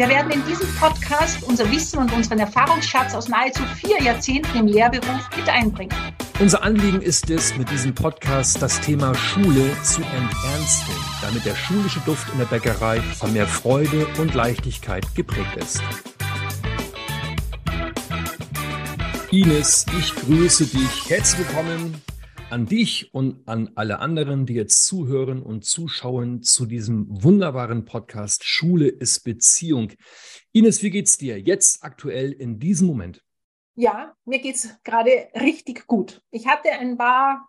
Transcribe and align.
Wir 0.00 0.08
werden 0.08 0.30
in 0.30 0.42
diesem 0.46 0.66
Podcast 0.76 1.42
unser 1.42 1.70
Wissen 1.70 1.98
und 1.98 2.10
unseren 2.14 2.38
Erfahrungsschatz 2.38 3.14
aus 3.14 3.28
nahezu 3.28 3.62
vier 3.84 4.02
Jahrzehnten 4.02 4.56
im 4.56 4.66
Lehrberuf 4.66 5.28
mit 5.36 5.46
einbringen. 5.46 5.94
Unser 6.38 6.62
Anliegen 6.62 7.02
ist 7.02 7.28
es, 7.28 7.54
mit 7.58 7.70
diesem 7.70 7.94
Podcast 7.94 8.62
das 8.62 8.80
Thema 8.80 9.14
Schule 9.14 9.76
zu 9.82 10.00
enternsten, 10.00 10.94
damit 11.20 11.44
der 11.44 11.54
schulische 11.54 12.00
Duft 12.06 12.32
in 12.32 12.38
der 12.38 12.46
Bäckerei 12.46 13.02
von 13.02 13.34
mehr 13.34 13.46
Freude 13.46 14.06
und 14.16 14.32
Leichtigkeit 14.32 15.04
geprägt 15.14 15.54
ist. 15.56 15.82
Ines, 19.30 19.84
ich 19.98 20.14
grüße 20.14 20.64
dich. 20.64 21.10
Herzlich 21.10 21.46
willkommen 21.46 22.00
an 22.50 22.66
dich 22.66 23.14
und 23.14 23.46
an 23.48 23.70
alle 23.76 24.00
anderen, 24.00 24.44
die 24.44 24.54
jetzt 24.54 24.84
zuhören 24.84 25.42
und 25.42 25.64
zuschauen 25.64 26.42
zu 26.42 26.66
diesem 26.66 27.06
wunderbaren 27.08 27.84
Podcast 27.84 28.44
Schule 28.44 28.88
ist 28.88 29.20
Beziehung. 29.20 29.92
Ines, 30.52 30.82
wie 30.82 30.90
geht's 30.90 31.16
dir 31.16 31.40
jetzt 31.40 31.84
aktuell 31.84 32.32
in 32.32 32.58
diesem 32.58 32.88
Moment? 32.88 33.22
Ja, 33.76 34.14
mir 34.24 34.40
geht's 34.40 34.68
gerade 34.82 35.28
richtig 35.34 35.86
gut. 35.86 36.22
Ich 36.30 36.46
hatte 36.46 36.70
ein 36.72 36.98
paar 36.98 37.48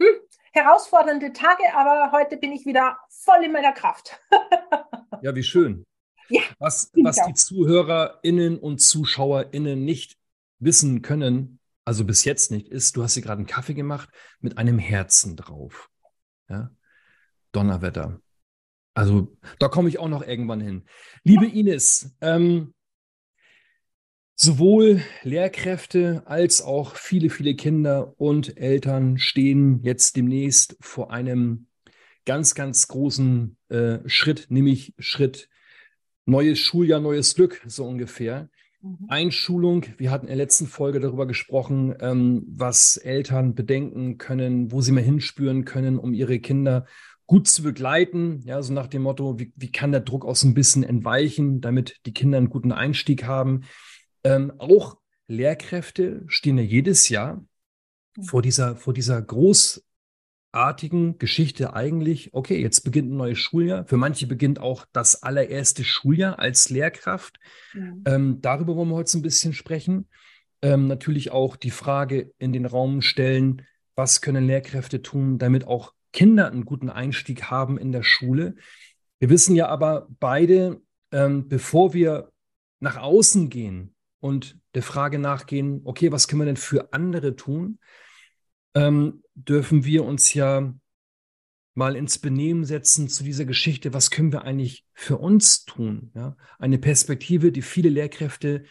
hm, 0.00 0.16
herausfordernde 0.52 1.32
Tage, 1.32 1.62
aber 1.74 2.12
heute 2.12 2.38
bin 2.38 2.52
ich 2.52 2.64
wieder 2.64 2.98
voll 3.10 3.44
in 3.44 3.52
meiner 3.52 3.72
Kraft. 3.72 4.18
ja, 5.22 5.34
wie 5.34 5.42
schön. 5.42 5.84
Ja, 6.30 6.42
was 6.58 6.90
was 6.94 7.16
die 7.26 7.34
ZuhörerInnen 7.34 8.58
und 8.58 8.80
ZuschauerInnen 8.80 9.84
nicht 9.84 10.18
wissen 10.58 11.02
können, 11.02 11.57
also 11.88 12.04
bis 12.04 12.26
jetzt 12.26 12.50
nicht, 12.50 12.68
ist, 12.68 12.98
du 12.98 13.02
hast 13.02 13.16
dir 13.16 13.22
gerade 13.22 13.38
einen 13.38 13.46
Kaffee 13.46 13.72
gemacht 13.72 14.10
mit 14.40 14.58
einem 14.58 14.78
Herzen 14.78 15.36
drauf. 15.36 15.88
Ja? 16.50 16.70
Donnerwetter. 17.50 18.20
Also 18.92 19.34
da 19.58 19.68
komme 19.68 19.88
ich 19.88 19.98
auch 19.98 20.10
noch 20.10 20.20
irgendwann 20.20 20.60
hin. 20.60 20.84
Liebe 21.24 21.46
Ines, 21.46 22.14
ähm, 22.20 22.74
sowohl 24.34 25.00
Lehrkräfte 25.22 26.24
als 26.26 26.60
auch 26.60 26.94
viele, 26.94 27.30
viele 27.30 27.54
Kinder 27.54 28.12
und 28.20 28.58
Eltern 28.58 29.16
stehen 29.16 29.82
jetzt 29.82 30.14
demnächst 30.14 30.76
vor 30.82 31.10
einem 31.10 31.68
ganz, 32.26 32.54
ganz 32.54 32.86
großen 32.88 33.56
äh, 33.70 34.00
Schritt, 34.04 34.50
nämlich 34.50 34.92
Schritt 34.98 35.48
neues 36.26 36.58
Schuljahr, 36.58 37.00
neues 37.00 37.34
Glück, 37.34 37.62
so 37.66 37.86
ungefähr. 37.86 38.50
Mhm. 38.80 39.06
Einschulung, 39.08 39.84
wir 39.96 40.10
hatten 40.10 40.26
in 40.26 40.28
der 40.28 40.36
letzten 40.36 40.66
Folge 40.66 41.00
darüber 41.00 41.26
gesprochen, 41.26 41.94
ähm, 42.00 42.44
was 42.48 42.96
Eltern 42.96 43.54
bedenken 43.54 44.18
können, 44.18 44.70
wo 44.70 44.80
sie 44.80 44.92
mal 44.92 45.02
hinspüren 45.02 45.64
können, 45.64 45.98
um 45.98 46.14
ihre 46.14 46.38
Kinder 46.38 46.86
gut 47.26 47.48
zu 47.48 47.62
begleiten. 47.62 48.40
Ja, 48.44 48.62
so 48.62 48.72
nach 48.72 48.86
dem 48.86 49.02
Motto, 49.02 49.38
wie, 49.38 49.52
wie 49.56 49.70
kann 49.70 49.92
der 49.92 50.00
Druck 50.00 50.24
aus 50.24 50.44
ein 50.44 50.54
bisschen 50.54 50.82
entweichen, 50.82 51.60
damit 51.60 52.00
die 52.06 52.12
Kinder 52.12 52.38
einen 52.38 52.50
guten 52.50 52.72
Einstieg 52.72 53.24
haben. 53.24 53.64
Ähm, 54.24 54.52
auch 54.58 54.98
Lehrkräfte 55.26 56.24
stehen 56.26 56.56
ja 56.56 56.64
jedes 56.64 57.08
Jahr 57.08 57.44
mhm. 58.16 58.22
vor 58.22 58.42
dieser, 58.42 58.76
vor 58.76 58.94
dieser 58.94 59.20
groß 59.20 59.84
artigen 60.58 61.18
Geschichte 61.18 61.72
eigentlich, 61.74 62.34
okay, 62.34 62.60
jetzt 62.60 62.80
beginnt 62.80 63.12
ein 63.12 63.16
neues 63.16 63.38
Schuljahr. 63.38 63.86
Für 63.86 63.96
manche 63.96 64.26
beginnt 64.26 64.58
auch 64.58 64.84
das 64.92 65.22
allererste 65.22 65.84
Schuljahr 65.84 66.38
als 66.40 66.68
Lehrkraft. 66.68 67.38
Mhm. 67.72 68.02
Ähm, 68.04 68.40
darüber 68.40 68.74
wollen 68.74 68.88
wir 68.88 68.96
heute 68.96 69.16
ein 69.18 69.22
bisschen 69.22 69.52
sprechen. 69.52 70.08
Ähm, 70.60 70.88
natürlich 70.88 71.30
auch 71.30 71.54
die 71.54 71.70
Frage 71.70 72.32
in 72.38 72.52
den 72.52 72.66
Raum 72.66 73.02
stellen, 73.02 73.62
was 73.94 74.20
können 74.20 74.46
Lehrkräfte 74.46 75.00
tun, 75.00 75.38
damit 75.38 75.66
auch 75.66 75.94
Kinder 76.12 76.50
einen 76.50 76.64
guten 76.64 76.90
Einstieg 76.90 77.44
haben 77.44 77.78
in 77.78 77.92
der 77.92 78.02
Schule. 78.02 78.56
Wir 79.20 79.30
wissen 79.30 79.54
ja 79.54 79.68
aber 79.68 80.08
beide, 80.18 80.80
ähm, 81.12 81.48
bevor 81.48 81.94
wir 81.94 82.32
nach 82.80 82.96
außen 82.96 83.48
gehen 83.48 83.94
und 84.18 84.58
der 84.74 84.82
Frage 84.82 85.20
nachgehen, 85.20 85.82
okay, 85.84 86.10
was 86.10 86.26
können 86.26 86.40
wir 86.40 86.46
denn 86.46 86.56
für 86.56 86.92
andere 86.92 87.36
tun, 87.36 87.78
ähm, 88.74 89.22
dürfen 89.34 89.84
wir 89.84 90.04
uns 90.04 90.34
ja 90.34 90.74
mal 91.74 91.94
ins 91.94 92.18
Benehmen 92.18 92.64
setzen 92.64 93.08
zu 93.08 93.22
dieser 93.22 93.44
Geschichte, 93.44 93.94
was 93.94 94.10
können 94.10 94.32
wir 94.32 94.42
eigentlich 94.42 94.84
für 94.94 95.18
uns 95.18 95.64
tun? 95.64 96.10
Ja? 96.14 96.36
Eine 96.58 96.78
Perspektive, 96.78 97.52
die 97.52 97.62
viele 97.62 97.88
Lehrkräfte 97.88 98.64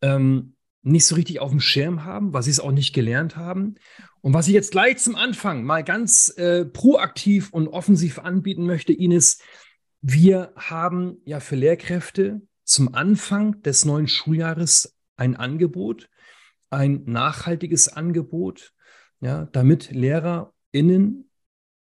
ähm, 0.00 0.54
nicht 0.82 1.04
so 1.06 1.14
richtig 1.14 1.40
auf 1.40 1.50
dem 1.50 1.60
Schirm 1.60 2.04
haben, 2.04 2.32
was 2.32 2.46
sie 2.46 2.50
es 2.50 2.60
auch 2.60 2.72
nicht 2.72 2.94
gelernt 2.94 3.36
haben. 3.36 3.74
Und 4.22 4.32
was 4.32 4.48
ich 4.48 4.54
jetzt 4.54 4.72
gleich 4.72 4.96
zum 4.98 5.14
Anfang 5.14 5.64
mal 5.64 5.84
ganz 5.84 6.30
äh, 6.38 6.64
proaktiv 6.64 7.52
und 7.52 7.68
offensiv 7.68 8.18
anbieten 8.18 8.64
möchte, 8.64 8.92
Ines, 8.92 9.42
wir 10.00 10.52
haben 10.56 11.18
ja 11.24 11.40
für 11.40 11.56
Lehrkräfte 11.56 12.40
zum 12.64 12.94
Anfang 12.94 13.60
des 13.62 13.84
neuen 13.84 14.08
Schuljahres 14.08 14.96
ein 15.16 15.36
Angebot, 15.36 16.08
ein 16.70 17.02
nachhaltiges 17.04 17.88
Angebot, 17.88 18.72
ja, 19.20 19.48
damit 19.52 19.90
LehrerInnen 19.90 21.30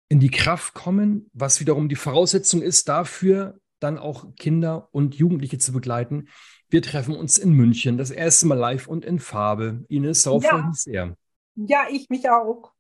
in 0.09 0.21
die 0.21 0.31
Kraft 0.31 0.75
kommen, 0.75 1.31
was 1.33 1.61
wiederum 1.61 1.89
die 1.89 1.97
Voraussetzung 1.97 2.63
ist, 2.63 2.89
dafür 2.89 3.59
dann 3.81 3.99
auch 3.99 4.35
Kinder 4.37 4.89
und 4.93 5.15
Jugendliche 5.15 5.59
zu 5.59 5.73
begleiten. 5.73 6.29
Wir 6.69 6.83
treffen 6.83 7.15
uns 7.15 7.39
in 7.39 7.53
München, 7.53 7.99
das 7.99 8.11
erste 8.11 8.47
Mal 8.47 8.59
live 8.59 8.89
und 8.89 9.05
in 9.05 9.19
Farbe. 9.19 9.85
Ines, 9.89 10.23
darauf 10.23 10.45
ja. 10.45 10.51
freue 10.51 10.61
ich 10.61 10.67
mich 10.67 10.81
sehr. 10.81 11.17
Ja, 11.57 11.87
ich 11.91 12.09
mich 12.09 12.29
auch. 12.31 12.73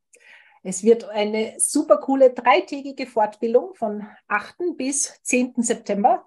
Es 0.62 0.82
wird 0.82 1.04
eine 1.04 1.54
super 1.58 1.98
coole 1.98 2.30
dreitägige 2.30 3.06
Fortbildung 3.06 3.74
von 3.74 4.06
8. 4.26 4.76
bis 4.76 5.20
10. 5.22 5.54
September. 5.58 6.26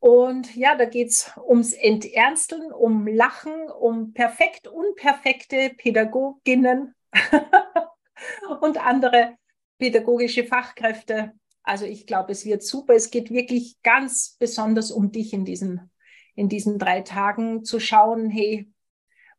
Und 0.00 0.56
ja, 0.56 0.74
da 0.74 0.84
geht 0.84 1.10
es 1.10 1.30
ums 1.46 1.72
Enternsteln, 1.74 2.72
um 2.72 3.06
Lachen, 3.06 3.70
um 3.70 4.12
perfekt 4.12 4.66
unperfekte 4.66 5.70
Pädagoginnen 5.76 6.96
und 8.60 8.84
andere 8.84 9.36
pädagogische 9.78 10.44
Fachkräfte. 10.44 11.32
Also 11.62 11.84
ich 11.84 12.06
glaube, 12.06 12.32
es 12.32 12.44
wird 12.44 12.62
super. 12.62 12.94
Es 12.94 13.10
geht 13.10 13.30
wirklich 13.30 13.76
ganz 13.82 14.36
besonders 14.38 14.90
um 14.90 15.12
dich 15.12 15.32
in 15.32 15.44
diesen, 15.44 15.90
in 16.34 16.48
diesen 16.48 16.78
drei 16.78 17.02
Tagen 17.02 17.64
zu 17.64 17.80
schauen, 17.80 18.30
hey, 18.30 18.70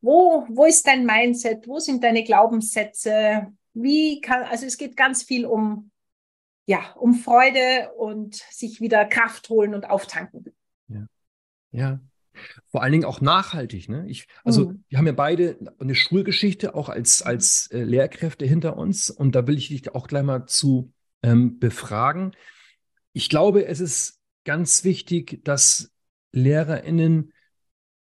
wo, 0.02 0.46
wo 0.50 0.66
ist 0.66 0.86
dein 0.86 1.06
Mindset? 1.06 1.68
Wo 1.68 1.80
sind 1.80 2.04
deine 2.04 2.24
Glaubenssätze? 2.24 3.54
Wie 3.74 4.22
kann, 4.22 4.44
also 4.44 4.66
es 4.66 4.78
geht 4.78 4.98
ganz 4.98 5.24
viel 5.24 5.46
um, 5.46 5.92
ja, 6.66 6.92
um 6.94 7.14
Freude 7.14 7.94
und 7.98 8.36
sich 8.36 8.82
wieder 8.82 9.06
Kraft 9.06 9.50
holen 9.50 9.74
und 9.74 9.90
auftanken. 9.90 10.54
Ja. 10.88 11.08
Ja, 11.72 12.00
vor 12.70 12.84
allen 12.84 12.92
Dingen 12.92 13.06
auch 13.06 13.22
nachhaltig. 13.22 13.90
Ne? 13.90 14.06
Ich, 14.08 14.28
also 14.44 14.70
mhm. 14.70 14.84
wir 14.90 14.98
haben 14.98 15.08
ja 15.08 15.14
beide 15.14 15.58
eine 15.80 15.96
Schulgeschichte 15.96 16.76
auch 16.76 16.90
als, 16.90 17.22
als 17.22 17.68
äh, 17.72 17.84
Lehrkräfte 17.84 18.46
hinter 18.46 18.78
uns 18.78 19.10
und 19.10 19.36
da 19.36 19.48
will 19.48 19.58
ich 19.58 19.70
dich 19.70 19.94
auch 19.94 20.08
gleich 20.08 20.24
mal 20.24 20.46
zu 20.46 20.94
ähm, 21.22 21.60
befragen. 21.60 22.32
Ich 23.14 23.30
glaube, 23.30 23.66
es 23.66 23.80
ist 23.80 24.20
ganz 24.44 24.84
wichtig, 24.84 25.44
dass 25.44 25.92
LehrerInnen 26.32 27.32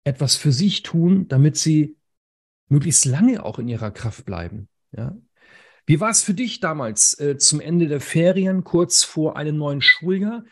etwas 0.03 0.35
für 0.35 0.51
sich 0.51 0.83
tun, 0.83 1.27
damit 1.27 1.57
sie 1.57 1.97
möglichst 2.67 3.05
lange 3.05 3.43
auch 3.43 3.59
in 3.59 3.67
ihrer 3.67 3.91
Kraft 3.91 4.25
bleiben. 4.25 4.69
Ja? 4.91 5.17
Wie 5.85 5.99
war 5.99 6.11
es 6.11 6.23
für 6.23 6.35
dich 6.35 6.59
damals 6.59 7.19
äh, 7.19 7.37
zum 7.37 7.59
Ende 7.59 7.87
der 7.87 7.99
Ferien, 7.99 8.63
kurz 8.63 9.03
vor 9.03 9.35
einem 9.35 9.57
neuen 9.57 9.81
Schuljahr? 9.81 10.43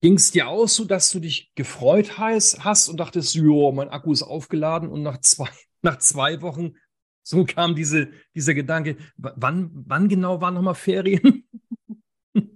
Ging 0.00 0.14
es 0.14 0.30
dir 0.30 0.48
auch 0.48 0.66
so, 0.66 0.84
dass 0.84 1.10
du 1.10 1.20
dich 1.20 1.52
gefreut 1.54 2.18
hast 2.18 2.88
und 2.88 2.98
dachtest, 2.98 3.34
jo, 3.34 3.70
mein 3.72 3.90
Akku 3.90 4.12
ist 4.12 4.22
aufgeladen 4.22 4.88
und 4.88 5.02
nach 5.02 5.20
zwei, 5.20 5.48
nach 5.82 5.98
zwei 5.98 6.40
Wochen, 6.42 6.74
so 7.22 7.44
kam 7.44 7.74
diese, 7.74 8.10
dieser 8.34 8.54
Gedanke, 8.54 8.96
wann, 9.16 9.70
wann 9.72 10.08
genau 10.08 10.40
waren 10.40 10.54
nochmal 10.54 10.74
Ferien? 10.74 11.46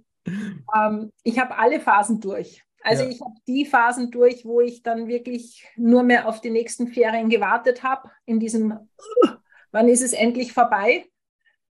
Ähm, 0.75 1.11
ich 1.23 1.39
habe 1.39 1.57
alle 1.57 1.79
Phasen 1.79 2.19
durch. 2.19 2.63
Also 2.83 3.03
ja. 3.03 3.09
ich 3.09 3.21
habe 3.21 3.35
die 3.47 3.65
Phasen 3.65 4.11
durch, 4.11 4.45
wo 4.45 4.61
ich 4.61 4.83
dann 4.83 5.07
wirklich 5.07 5.65
nur 5.75 6.03
mehr 6.03 6.27
auf 6.27 6.41
die 6.41 6.51
nächsten 6.51 6.87
Ferien 6.87 7.29
gewartet 7.29 7.83
habe, 7.83 8.11
in 8.25 8.39
diesem, 8.39 8.73
wann 9.71 9.87
ist 9.87 10.03
es 10.03 10.13
endlich 10.13 10.53
vorbei? 10.53 11.05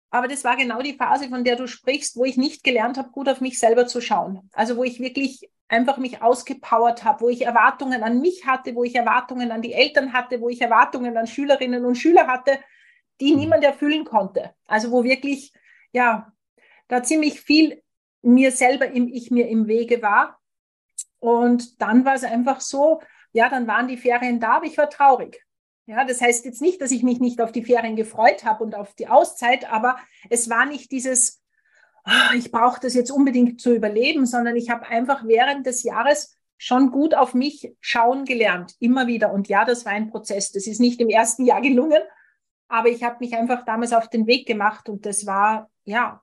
Aber 0.10 0.28
das 0.28 0.44
war 0.44 0.56
genau 0.58 0.82
die 0.82 0.94
Phase, 0.94 1.30
von 1.30 1.44
der 1.44 1.58
du 1.58 1.68
sprichst, 1.68 2.16
wo 2.16 2.26
ich 2.26 2.38
nicht 2.38 2.64
gelernt 2.64 2.98
habe, 2.98 3.12
gut 3.12 3.28
auf 3.28 3.42
mich 3.42 3.60
selber 3.60 3.86
zu 3.86 4.02
schauen. 4.02 4.50
Also 4.54 4.78
wo 4.78 4.84
ich 4.84 5.00
wirklich 5.00 5.50
einfach 5.68 5.98
mich 5.98 6.22
ausgepowert 6.22 7.04
habe, 7.04 7.22
wo 7.22 7.30
ich 7.30 7.46
Erwartungen 7.46 8.04
an 8.04 8.22
mich 8.22 8.46
hatte, 8.46 8.76
wo 8.76 8.84
ich 8.84 8.96
Erwartungen 8.96 9.52
an 9.52 9.62
die 9.62 9.74
Eltern 9.74 10.14
hatte, 10.14 10.40
wo 10.42 10.50
ich 10.50 10.62
Erwartungen 10.62 11.18
an 11.18 11.28
Schülerinnen 11.28 11.86
und 11.86 11.96
Schüler 11.96 12.28
hatte, 12.28 12.60
die 13.20 13.34
mhm. 13.34 13.40
niemand 13.40 13.64
erfüllen 13.64 14.06
konnte. 14.06 14.54
Also 14.66 14.92
wo 14.92 15.04
wirklich, 15.04 15.54
ja, 15.92 16.32
da 16.88 17.02
ziemlich 17.02 17.42
viel 17.42 17.82
mir 18.22 18.52
selber 18.52 18.88
im 18.88 19.08
Ich 19.08 19.32
mir 19.32 19.48
im 19.48 19.68
Wege 19.68 20.02
war 20.02 20.40
und 21.20 21.82
dann 21.82 22.06
war 22.06 22.16
es 22.16 22.24
einfach 22.24 22.62
so, 22.62 23.02
ja, 23.32 23.50
dann 23.50 23.68
waren 23.68 23.88
die 23.88 23.98
Ferien 23.98 24.40
da, 24.40 24.58
aber 24.58 24.66
ich 24.66 24.78
war 24.78 24.90
traurig. 24.90 25.44
Ja, 25.88 26.04
das 26.04 26.22
heißt 26.22 26.46
jetzt 26.46 26.62
nicht, 26.62 26.82
dass 26.82 26.92
ich 26.92 27.04
mich 27.04 27.20
nicht 27.20 27.42
auf 27.42 27.52
die 27.52 27.64
Ferien 27.64 27.96
gefreut 27.96 28.44
habe 28.44 28.64
und 28.64 28.74
auf 28.74 28.96
die 28.96 29.08
Auszeit, 29.08 29.72
aber 29.72 29.98
es 30.30 30.50
war 30.50 30.66
nicht 30.66 30.92
dieses, 30.92 31.44
ich 32.36 32.52
brauche 32.52 32.80
das 32.80 32.94
jetzt 32.94 33.12
unbedingt 33.12 33.60
zu 33.60 33.74
überleben, 33.74 34.26
sondern 34.26 34.56
ich 34.56 34.70
habe 34.70 34.88
einfach 34.88 35.26
während 35.26 35.66
des 35.66 35.84
Jahres 35.84 36.38
schon 36.58 36.92
gut 36.92 37.14
auf 37.14 37.34
mich 37.34 37.74
schauen 37.82 38.26
gelernt, 38.26 38.76
immer 38.80 39.08
wieder. 39.08 39.34
Und 39.34 39.48
ja, 39.50 39.66
das 39.66 39.86
war 39.86 39.92
ein 39.92 40.10
Prozess. 40.10 40.52
Das 40.52 40.68
ist 40.68 40.80
nicht 40.80 41.02
im 41.02 41.10
ersten 41.10 41.46
Jahr 41.46 41.62
gelungen, 41.62 42.02
aber 42.68 42.90
ich 42.90 43.04
habe 43.04 43.18
mich 43.20 43.36
einfach 43.36 43.66
damals 43.66 43.94
auf 43.94 44.10
den 44.10 44.28
Weg 44.28 44.48
gemacht 44.48 44.90
und 44.90 45.06
das 45.06 45.26
war, 45.26 45.70
ja, 45.84 46.22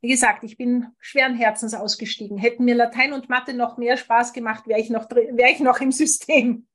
wie 0.00 0.08
gesagt, 0.08 0.44
ich 0.44 0.58
bin 0.58 0.88
schweren 0.98 1.34
Herzens 1.34 1.72
ausgestiegen. 1.72 2.36
Hätten 2.36 2.64
mir 2.64 2.74
Latein 2.74 3.14
und 3.14 3.30
Mathe 3.30 3.54
noch 3.54 3.78
mehr 3.78 3.96
Spaß 3.96 4.34
gemacht, 4.34 4.66
wäre 4.66 4.80
ich, 4.80 4.90
noch, 4.90 5.08
wär 5.10 5.50
ich 5.50 5.60
noch 5.60 5.80
im 5.80 5.92
System. 5.92 6.66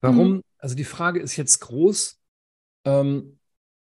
Warum? 0.00 0.18
Hm. 0.18 0.42
Also 0.58 0.74
die 0.74 0.84
Frage 0.84 1.20
ist 1.20 1.36
jetzt 1.36 1.60
groß 1.60 2.20
ähm, 2.84 3.37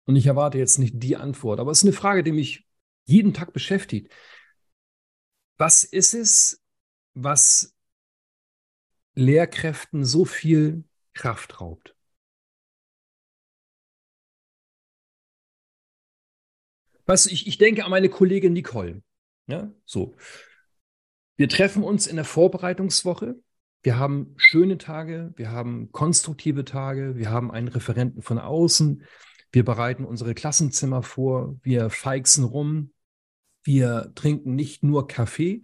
und 0.05 0.17
ich 0.17 0.27
erwarte 0.27 0.59
jetzt 0.59 0.79
nicht 0.79 0.95
die 1.03 1.17
Antwort, 1.17 1.61
aber 1.61 1.71
es 1.71 1.79
ist 1.79 1.85
eine 1.85 1.93
Frage, 1.93 2.23
die 2.23 2.33
mich 2.33 2.67
jeden 3.05 3.35
Tag 3.35 3.53
beschäftigt. 3.53 4.13
Was 5.59 5.85
ist 5.85 6.15
es, 6.15 6.63
was 7.15 7.75
Lehrkräften 9.15 10.05
so 10.05 10.25
viel 10.25 10.85
Kraft 11.15 11.61
raubt? 11.61 11.95
Weißt 17.07 17.31
ich, 17.31 17.47
ich 17.47 17.59
denke 17.59 17.85
an 17.85 17.91
meine 17.91 18.09
Kollegin 18.09 18.53
Nicole. 18.53 19.03
Ja, 19.47 19.73
so. 19.85 20.17
Wir 21.37 21.49
treffen 21.49 21.83
uns 21.83 22.07
in 22.07 22.17
der 22.17 22.25
Vorbereitungswoche. 22.25 23.37
Wir 23.83 23.99
haben 23.99 24.35
schöne 24.37 24.79
Tage, 24.79 25.33
wir 25.37 25.51
haben 25.51 25.91
konstruktive 25.91 26.65
Tage, 26.65 27.17
wir 27.17 27.31
haben 27.31 27.51
einen 27.51 27.67
Referenten 27.67 28.23
von 28.23 28.39
außen, 28.39 29.05
wir 29.53 29.65
bereiten 29.65 30.05
unsere 30.05 30.35
Klassenzimmer 30.35 31.03
vor, 31.03 31.57
wir 31.63 31.91
feixen 31.91 32.45
rum, 32.45 32.93
wir 33.65 34.13
trinken 34.15 34.55
nicht 34.55 34.83
nur 34.83 35.07
Kaffee, 35.07 35.63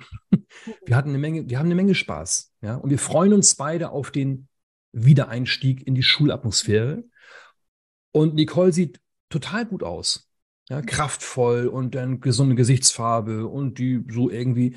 wir 0.87 0.97
hatten 0.97 1.09
eine 1.09 1.19
Menge, 1.19 1.49
wir 1.49 1.59
haben 1.59 1.67
eine 1.67 1.75
Menge 1.75 1.95
Spaß, 1.95 2.53
ja, 2.61 2.77
und 2.77 2.91
wir 2.91 2.99
freuen 2.99 3.33
uns 3.33 3.55
beide 3.57 3.91
auf 3.91 4.11
den 4.11 4.49
Wiedereinstieg 4.93 5.87
in 5.87 5.95
die 5.95 6.03
Schulatmosphäre. 6.03 7.05
Und 8.13 8.35
Nicole 8.35 8.73
sieht 8.73 9.01
total 9.29 9.67
gut 9.67 9.83
aus 9.83 10.29
ja, 10.69 10.83
kraftvoll 10.83 11.67
und 11.67 11.95
dann 11.95 12.21
gesunde 12.21 12.55
Gesichtsfarbe 12.55 13.47
und 13.47 13.79
die 13.79 14.05
so 14.09 14.31
irgendwie. 14.31 14.77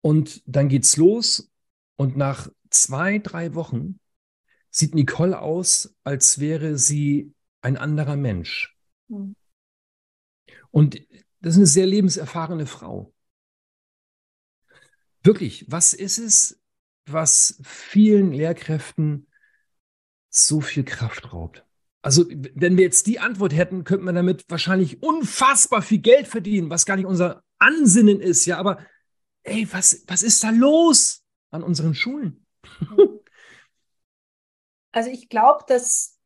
Und 0.00 0.42
dann 0.46 0.68
geht's 0.68 0.96
los 0.96 1.50
und 1.96 2.16
nach 2.16 2.48
zwei, 2.70 3.18
drei 3.18 3.54
Wochen 3.54 4.00
sieht 4.70 4.94
Nicole 4.94 5.40
aus, 5.40 5.94
als 6.04 6.40
wäre 6.40 6.78
sie 6.78 7.32
ein 7.60 7.76
anderer 7.76 8.16
Mensch. 8.16 8.76
Mhm. 9.08 9.34
Und 10.70 10.96
das 11.40 11.54
ist 11.54 11.58
eine 11.58 11.66
sehr 11.66 11.86
lebenserfahrene 11.86 12.66
Frau. 12.66 13.14
Wirklich, 15.22 15.70
was 15.70 15.94
ist 15.94 16.18
es, 16.18 16.62
was 17.06 17.60
vielen 17.64 18.32
Lehrkräften 18.32 19.26
so 20.30 20.60
viel 20.60 20.84
Kraft 20.84 21.32
raubt? 21.32 21.64
Also, 22.02 22.24
wenn 22.28 22.76
wir 22.76 22.84
jetzt 22.84 23.06
die 23.06 23.18
Antwort 23.18 23.52
hätten, 23.52 23.84
könnten 23.84 24.04
wir 24.04 24.12
damit 24.12 24.44
wahrscheinlich 24.48 25.02
unfassbar 25.02 25.82
viel 25.82 25.98
Geld 25.98 26.28
verdienen, 26.28 26.70
was 26.70 26.86
gar 26.86 26.96
nicht 26.96 27.06
unser 27.06 27.42
Ansinnen 27.58 28.20
ist, 28.20 28.46
ja. 28.46 28.58
Aber 28.58 28.78
ey, 29.42 29.66
was, 29.72 30.04
was 30.06 30.22
ist 30.22 30.42
da 30.44 30.50
los 30.50 31.24
an 31.50 31.62
unseren 31.62 31.94
Schulen? 31.94 32.46
Also 34.92 35.10
ich 35.10 35.28
glaube, 35.28 35.64
dass, 35.66 36.17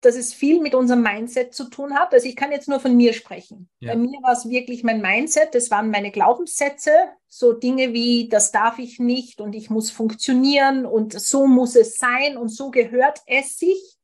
dass 0.00 0.14
es 0.14 0.32
viel 0.32 0.60
mit 0.60 0.74
unserem 0.74 1.02
Mindset 1.02 1.54
zu 1.54 1.68
tun 1.68 1.94
hat. 1.94 2.12
Also 2.12 2.26
ich 2.26 2.36
kann 2.36 2.52
jetzt 2.52 2.68
nur 2.68 2.80
von 2.80 2.96
mir 2.96 3.12
sprechen. 3.12 3.68
Ja. 3.80 3.94
Bei 3.94 3.98
mir 3.98 4.18
war 4.22 4.32
es 4.32 4.48
wirklich 4.48 4.84
mein 4.84 5.00
Mindset, 5.00 5.54
das 5.54 5.70
waren 5.70 5.90
meine 5.90 6.12
Glaubenssätze, 6.12 6.92
so 7.26 7.52
Dinge 7.52 7.92
wie, 7.92 8.28
das 8.28 8.52
darf 8.52 8.78
ich 8.78 8.98
nicht 9.00 9.40
und 9.40 9.54
ich 9.54 9.70
muss 9.70 9.90
funktionieren 9.90 10.86
und 10.86 11.18
so 11.18 11.46
muss 11.46 11.74
es 11.74 11.98
sein 11.98 12.36
und 12.36 12.48
so 12.48 12.70
gehört 12.70 13.20
es 13.26 13.58
sich 13.58 13.98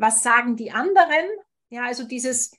was 0.00 0.22
sagen 0.22 0.56
die 0.56 0.72
anderen? 0.72 1.26
Ja, 1.68 1.84
also 1.84 2.04
dieses 2.04 2.52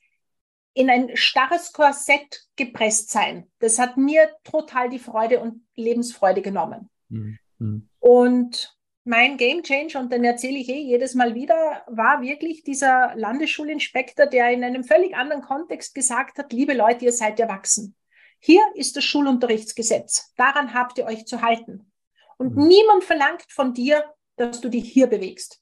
in 0.74 0.90
ein 0.90 1.18
starres 1.18 1.74
Korsett 1.74 2.48
gepresst 2.56 3.10
sein, 3.10 3.52
das 3.60 3.78
hat 3.78 3.98
mir 3.98 4.30
total 4.46 4.90
die 4.90 5.00
Freude 5.00 5.42
und 5.42 5.66
Lebensfreude 5.76 6.42
genommen. 6.42 6.90
Mhm. 7.10 7.90
Und 8.00 8.78
mein 9.04 9.38
Game 9.38 9.64
Changer, 9.64 10.00
und 10.00 10.12
den 10.12 10.24
erzähle 10.24 10.60
ich 10.60 10.70
eh 10.70 10.80
jedes 10.80 11.16
Mal 11.16 11.34
wieder, 11.34 11.84
war 11.88 12.22
wirklich 12.22 12.64
dieser 12.64 13.14
Landesschulinspektor, 13.16 14.28
der 14.28 14.52
in 14.52 14.64
einem 14.64 14.84
völlig 14.84 15.16
anderen 15.16 15.42
Kontext 15.42 15.96
gesagt 15.96 16.38
hat, 16.38 16.54
liebe 16.54 16.74
Leute, 16.74 17.06
ihr 17.06 17.12
seid 17.12 17.40
erwachsen. 17.40 17.96
Hier 18.40 18.62
ist 18.76 18.96
das 18.96 19.04
Schulunterrichtsgesetz. 19.04 20.34
Daran 20.36 20.74
habt 20.74 20.98
ihr 20.98 21.06
euch 21.06 21.26
zu 21.26 21.42
halten. 21.42 21.92
Und 22.38 22.56
mhm. 22.56 22.68
niemand 22.68 23.04
verlangt 23.04 23.46
von 23.50 23.74
dir, 23.74 24.04
dass 24.36 24.62
du 24.62 24.70
dich 24.70 24.92
hier 24.92 25.08
bewegst. 25.08 25.62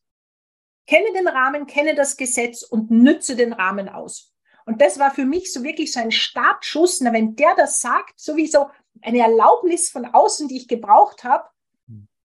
Kenne 0.88 1.12
den 1.13 1.27
Rahmen, 1.27 1.68
kenne 1.68 1.94
das 1.94 2.18
Gesetz 2.18 2.63
und 2.63 2.89
nütze 2.89 3.36
den 3.36 3.53
Rahmen 3.53 3.89
aus. 3.89 4.33
Und 4.65 4.81
das 4.81 4.97
war 4.97 5.12
für 5.12 5.25
mich 5.25 5.51
so 5.51 5.63
wirklich 5.63 5.91
so 5.91 6.00
ein 6.00 6.12
Startschuss. 6.12 7.01
Na, 7.01 7.12
wenn 7.13 7.36
der 7.36 7.53
das 7.56 7.81
sagt, 7.81 8.19
sowieso 8.19 8.69
eine 9.01 9.19
Erlaubnis 9.19 9.89
von 9.89 10.05
außen, 10.05 10.48
die 10.48 10.58
ich 10.58 10.67
gebraucht 10.67 11.24
habe. 11.24 11.48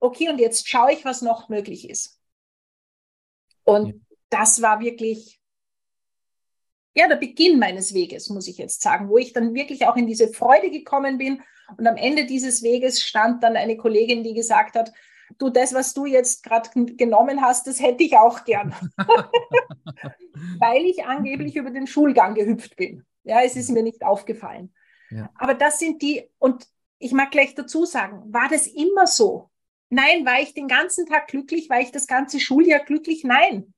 Okay, 0.02 0.28
und 0.28 0.38
jetzt 0.38 0.68
schaue 0.68 0.92
ich, 0.92 1.04
was 1.04 1.22
noch 1.22 1.48
möglich 1.48 1.88
ist. 1.88 2.20
Und 3.62 3.86
ja. 3.86 3.94
das 4.30 4.60
war 4.60 4.80
wirklich, 4.80 5.40
ja, 6.94 7.06
der 7.06 7.16
Beginn 7.16 7.58
meines 7.58 7.94
Weges, 7.94 8.28
muss 8.28 8.48
ich 8.48 8.58
jetzt 8.58 8.82
sagen, 8.82 9.08
wo 9.08 9.16
ich 9.16 9.32
dann 9.32 9.54
wirklich 9.54 9.86
auch 9.86 9.96
in 9.96 10.08
diese 10.08 10.28
Freude 10.28 10.70
gekommen 10.70 11.18
bin. 11.18 11.42
Und 11.78 11.86
am 11.86 11.96
Ende 11.96 12.26
dieses 12.26 12.62
Weges 12.64 13.00
stand 13.00 13.44
dann 13.44 13.56
eine 13.56 13.76
Kollegin, 13.76 14.24
die 14.24 14.34
gesagt 14.34 14.74
hat, 14.74 14.92
du, 15.38 15.50
das, 15.50 15.72
was 15.72 15.94
du 15.94 16.04
jetzt 16.04 16.42
gerade 16.42 16.68
genommen 16.96 17.40
hast, 17.40 17.68
das 17.68 17.80
hätte 17.80 18.02
ich 18.02 18.16
auch 18.16 18.44
gern. 18.44 18.74
Weil 20.58 20.84
ich 20.84 21.04
angeblich 21.04 21.54
über 21.54 21.70
den 21.70 21.86
Schulgang 21.86 22.34
gehüpft 22.34 22.74
bin. 22.74 23.06
Ja, 23.22 23.40
es 23.42 23.54
ist 23.54 23.70
mir 23.70 23.84
nicht 23.84 24.04
aufgefallen. 24.04 24.74
Ja. 25.10 25.30
Aber 25.36 25.54
das 25.54 25.78
sind 25.78 26.02
die, 26.02 26.28
und 26.38 26.66
ich 26.98 27.12
mag 27.12 27.30
gleich 27.30 27.54
dazu 27.54 27.84
sagen, 27.84 28.32
war 28.32 28.48
das 28.48 28.66
immer 28.66 29.06
so? 29.06 29.51
Nein, 29.94 30.24
war 30.24 30.40
ich 30.40 30.54
den 30.54 30.68
ganzen 30.68 31.04
Tag 31.04 31.28
glücklich? 31.28 31.68
War 31.68 31.78
ich 31.78 31.92
das 31.92 32.06
ganze 32.06 32.40
Schuljahr 32.40 32.80
glücklich? 32.80 33.24
Nein. 33.24 33.74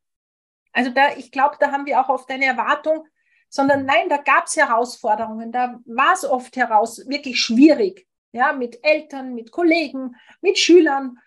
Also 0.71 0.93
da, 0.93 1.17
ich 1.17 1.33
glaube, 1.33 1.57
da 1.59 1.73
haben 1.73 1.87
wir 1.87 2.01
auch 2.01 2.09
oft 2.09 2.31
eine 2.31 2.45
Erwartung, 2.45 3.05
sondern 3.49 3.85
nein, 3.85 4.09
da 4.09 4.19
gab 4.19 4.47
es 4.47 4.55
Herausforderungen, 4.55 5.51
da 5.51 5.81
war 5.87 6.13
es 6.13 6.25
oft 6.25 6.55
heraus 6.55 7.05
wirklich 7.09 7.41
schwierig, 7.41 8.07
ja, 8.31 8.53
mit 8.53 8.79
Eltern, 8.85 9.35
mit 9.35 9.51
Kollegen, 9.51 10.15
mit 10.41 10.57
Schülern. 10.57 11.19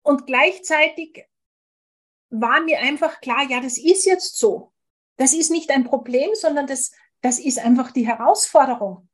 Und 0.00 0.26
gleichzeitig 0.26 1.26
war 2.30 2.62
mir 2.62 2.78
einfach 2.78 3.20
klar, 3.20 3.44
ja, 3.50 3.60
das 3.60 3.76
ist 3.76 4.06
jetzt 4.06 4.38
so. 4.38 4.72
Das 5.16 5.34
ist 5.34 5.50
nicht 5.50 5.70
ein 5.70 5.84
Problem, 5.84 6.30
sondern 6.32 6.66
das, 6.66 6.92
das 7.20 7.38
ist 7.38 7.58
einfach 7.58 7.90
die 7.90 8.06
Herausforderung. 8.06 9.10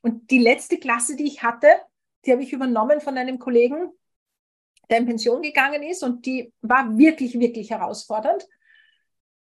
Und 0.00 0.32
die 0.32 0.40
letzte 0.40 0.78
Klasse, 0.78 1.14
die 1.14 1.28
ich 1.28 1.44
hatte, 1.44 1.68
die 2.26 2.32
habe 2.32 2.42
ich 2.42 2.52
übernommen 2.52 3.00
von 3.00 3.16
einem 3.16 3.38
Kollegen, 3.38 3.92
der 4.90 4.98
in 4.98 5.06
Pension 5.06 5.42
gegangen 5.42 5.82
ist 5.82 6.02
und 6.02 6.26
die 6.26 6.52
war 6.60 6.96
wirklich, 6.96 7.38
wirklich 7.38 7.70
herausfordernd. 7.70 8.46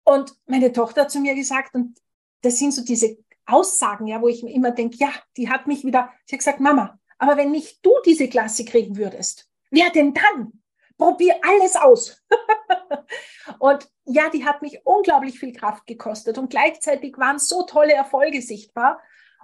Und 0.04 0.34
meine 0.46 0.72
Tochter 0.72 1.02
hat 1.02 1.10
zu 1.10 1.20
mir 1.20 1.34
gesagt, 1.34 1.74
und 1.74 1.98
das 2.42 2.58
sind 2.58 2.72
so 2.72 2.82
diese 2.84 3.18
Aussagen, 3.46 4.06
ja, 4.06 4.20
wo 4.20 4.28
ich 4.28 4.42
mir 4.42 4.52
immer 4.52 4.70
denke, 4.70 4.96
ja, 4.98 5.12
die 5.36 5.48
hat 5.48 5.66
mich 5.66 5.84
wieder, 5.84 6.10
sie 6.26 6.36
hat 6.36 6.40
gesagt, 6.40 6.60
Mama, 6.60 6.98
aber 7.18 7.36
wenn 7.36 7.50
nicht 7.50 7.84
du 7.84 7.92
diese 8.04 8.28
Klasse 8.28 8.64
kriegen 8.64 8.96
würdest, 8.96 9.48
wer 9.70 9.90
denn 9.90 10.14
dann? 10.14 10.60
probier 11.00 11.40
alles 11.42 11.74
aus. 11.74 12.22
und 13.58 13.90
ja, 14.04 14.28
die 14.28 14.44
hat 14.44 14.62
mich 14.62 14.80
unglaublich 14.84 15.40
viel 15.40 15.52
Kraft 15.52 15.86
gekostet 15.86 16.38
und 16.38 16.50
gleichzeitig 16.50 17.16
waren 17.18 17.38
so 17.38 17.64
tolle 17.64 17.94
Erfolge 17.94 18.42
sichtbar. 18.42 19.00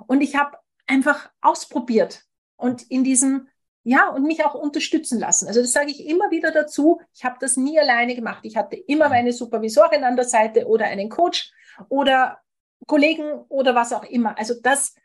Und 0.07 0.21
ich 0.21 0.37
habe 0.37 0.59
einfach 0.87 1.31
ausprobiert 1.41 2.25
und 2.57 2.83
in 2.91 3.03
diesem, 3.03 3.49
ja, 3.89 4.09
und 4.09 4.25
mich 4.25 4.45
auch 4.45 4.55
unterstützen 4.55 5.21
lassen. 5.21 5.47
Also 5.47 5.61
das 5.61 5.71
sage 5.71 5.93
ich 5.93 6.05
immer 6.05 6.33
wieder 6.33 6.51
dazu. 6.51 7.01
Ich 7.15 7.25
habe 7.25 7.37
das 7.39 7.57
nie 7.57 7.79
alleine 7.79 8.17
gemacht. 8.17 8.41
Ich 8.43 8.57
hatte 8.57 8.75
immer 8.75 9.09
meine 9.09 9.33
Supervisorin 9.33 10.03
an 10.03 10.17
der 10.17 10.25
Seite 10.25 10.67
oder 10.67 10.87
einen 10.87 11.09
Coach 11.09 11.53
oder 11.89 12.41
Kollegen 12.89 13.45
oder 13.49 13.77
was 13.77 13.93
auch 13.93 14.03
immer. 14.03 14.37
Also 14.39 14.55
das 14.61 14.97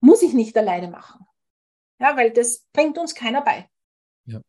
muss 0.00 0.20
ich 0.20 0.34
nicht 0.34 0.54
alleine 0.58 0.88
machen. 0.88 1.24
Ja, 1.98 2.14
weil 2.14 2.30
das 2.30 2.66
bringt 2.74 2.98
uns 2.98 3.14
keiner 3.14 3.40
bei. 3.40 3.70
Ja. 4.26 4.42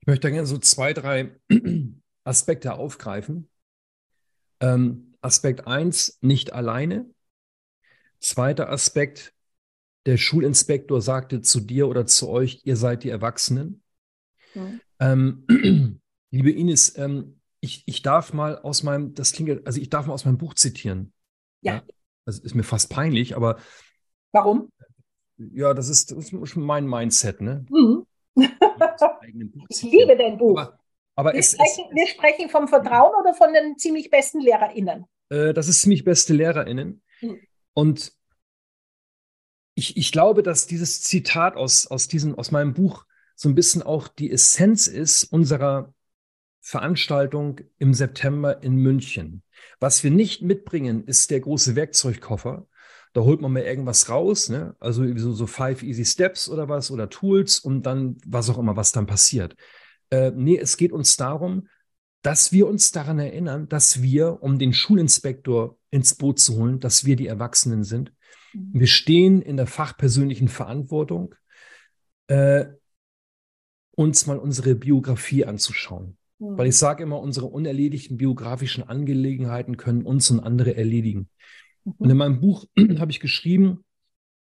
Ich 0.00 0.06
möchte 0.06 0.30
gerne 0.30 0.46
so 0.46 0.56
zwei, 0.56 0.94
drei 0.94 1.38
Aspekte 2.24 2.72
aufgreifen. 2.76 3.50
Ähm, 4.60 5.18
Aspekt 5.20 5.66
1, 5.66 6.16
nicht 6.22 6.54
alleine. 6.54 7.10
Zweiter 8.20 8.70
Aspekt, 8.70 9.34
der 10.06 10.16
Schulinspektor 10.16 11.00
sagte 11.00 11.42
zu 11.42 11.60
dir 11.60 11.88
oder 11.88 12.06
zu 12.06 12.28
euch, 12.28 12.62
ihr 12.64 12.76
seid 12.76 13.04
die 13.04 13.10
Erwachsenen. 13.10 13.82
Mhm. 14.54 14.80
Ähm, 14.98 16.00
liebe 16.30 16.50
Ines, 16.50 16.96
ähm, 16.96 17.40
ich, 17.60 17.82
ich 17.86 18.02
darf 18.02 18.32
mal 18.32 18.58
aus 18.58 18.82
meinem, 18.82 19.14
das 19.14 19.32
klingt, 19.32 19.66
also 19.66 19.80
ich 19.80 19.90
darf 19.90 20.06
mal 20.06 20.14
aus 20.14 20.24
meinem 20.24 20.38
Buch 20.38 20.54
zitieren. 20.54 21.12
Ja. 21.60 21.74
ja? 21.74 21.82
Das 22.24 22.38
ist 22.38 22.54
mir 22.54 22.62
fast 22.62 22.90
peinlich, 22.90 23.36
aber. 23.36 23.58
Warum? 24.32 24.70
Ja, 25.36 25.74
das 25.74 25.88
ist, 25.88 26.12
das 26.12 26.32
ist 26.32 26.56
mein 26.56 26.86
Mindset, 26.86 27.40
ne? 27.40 27.64
Mhm. 27.70 28.06
ich 29.68 29.82
liebe 29.82 30.16
dein 30.16 30.38
Buch. 30.38 30.58
Aber, 30.58 30.78
aber 31.16 31.32
wir, 31.32 31.40
es, 31.40 31.52
sprechen, 31.52 31.84
es, 31.90 31.96
wir 31.96 32.06
sprechen 32.06 32.48
vom 32.48 32.68
Vertrauen 32.68 33.12
oder 33.20 33.34
von 33.34 33.52
den 33.52 33.76
ziemlich 33.78 34.10
besten 34.10 34.40
LehrerInnen? 34.40 35.06
Äh, 35.30 35.52
das 35.54 35.68
ist 35.68 35.82
ziemlich 35.82 36.04
beste 36.04 36.34
LehrerInnen. 36.34 37.02
Mhm. 37.20 37.40
Und 37.72 38.12
ich, 39.80 39.96
ich 39.96 40.12
glaube, 40.12 40.42
dass 40.42 40.66
dieses 40.66 41.00
Zitat 41.00 41.56
aus, 41.56 41.86
aus, 41.86 42.06
diesem, 42.06 42.34
aus 42.34 42.50
meinem 42.50 42.74
Buch 42.74 43.06
so 43.34 43.48
ein 43.48 43.54
bisschen 43.54 43.82
auch 43.82 44.08
die 44.08 44.30
Essenz 44.30 44.86
ist 44.86 45.24
unserer 45.24 45.94
Veranstaltung 46.60 47.62
im 47.78 47.94
September 47.94 48.62
in 48.62 48.76
München. 48.76 49.42
Was 49.80 50.04
wir 50.04 50.10
nicht 50.10 50.42
mitbringen, 50.42 51.04
ist 51.04 51.30
der 51.30 51.40
große 51.40 51.76
Werkzeugkoffer. 51.76 52.66
Da 53.14 53.22
holt 53.22 53.40
man 53.40 53.52
mal 53.52 53.62
irgendwas 53.62 54.10
raus, 54.10 54.50
ne? 54.50 54.76
also 54.78 55.02
so, 55.16 55.32
so 55.32 55.46
Five 55.46 55.82
Easy 55.82 56.04
Steps 56.04 56.50
oder 56.50 56.68
was 56.68 56.90
oder 56.90 57.08
Tools 57.08 57.58
und 57.58 57.84
dann 57.86 58.18
was 58.26 58.50
auch 58.50 58.58
immer, 58.58 58.76
was 58.76 58.92
dann 58.92 59.06
passiert. 59.06 59.56
Äh, 60.10 60.30
nee, 60.32 60.58
es 60.58 60.76
geht 60.76 60.92
uns 60.92 61.16
darum, 61.16 61.68
dass 62.20 62.52
wir 62.52 62.68
uns 62.68 62.92
daran 62.92 63.18
erinnern, 63.18 63.66
dass 63.68 64.02
wir, 64.02 64.42
um 64.42 64.58
den 64.58 64.74
Schulinspektor 64.74 65.78
ins 65.90 66.14
Boot 66.14 66.38
zu 66.38 66.56
holen, 66.56 66.80
dass 66.80 67.06
wir 67.06 67.16
die 67.16 67.26
Erwachsenen 67.26 67.82
sind. 67.82 68.12
Mhm. 68.52 68.70
Wir 68.72 68.86
stehen 68.86 69.42
in 69.42 69.56
der 69.56 69.66
fachpersönlichen 69.66 70.48
Verantwortung, 70.48 71.34
äh, 72.28 72.66
uns 73.92 74.26
mal 74.26 74.38
unsere 74.38 74.74
Biografie 74.74 75.44
anzuschauen. 75.44 76.16
Mhm. 76.38 76.58
Weil 76.58 76.68
ich 76.68 76.76
sage 76.76 77.02
immer, 77.02 77.20
unsere 77.20 77.46
unerledigten 77.46 78.16
biografischen 78.16 78.82
Angelegenheiten 78.82 79.76
können 79.76 80.02
uns 80.02 80.30
und 80.30 80.40
andere 80.40 80.76
erledigen. 80.76 81.28
Mhm. 81.84 81.94
Und 81.98 82.10
in 82.10 82.16
meinem 82.16 82.40
Buch 82.40 82.66
habe 82.98 83.10
ich 83.10 83.20
geschrieben, 83.20 83.84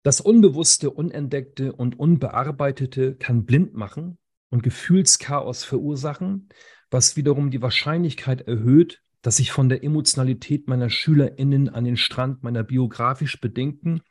das 0.04 0.20
Unbewusste, 0.20 0.90
Unentdeckte 0.90 1.74
und 1.74 2.00
Unbearbeitete 2.00 3.16
kann 3.16 3.46
blind 3.46 3.76
machen 3.76 4.18
und 4.50 4.64
Gefühlschaos 4.64 5.64
verursachen, 5.64 6.50
was 6.90 7.16
wiederum 7.16 7.52
die 7.52 7.62
Wahrscheinlichkeit 7.62 8.42
erhöht, 8.42 9.02
dass 9.22 9.40
ich 9.40 9.52
von 9.52 9.70
der 9.70 9.84
Emotionalität 9.84 10.68
meiner 10.68 10.90
SchülerInnen 10.90 11.70
an 11.70 11.84
den 11.84 11.98
Strand 11.98 12.44
meiner 12.44 12.64
biografisch 12.64 13.40
bedingten, 13.40 14.02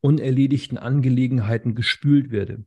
unerledigten 0.00 0.78
Angelegenheiten 0.78 1.74
gespült 1.74 2.30
werde. 2.30 2.64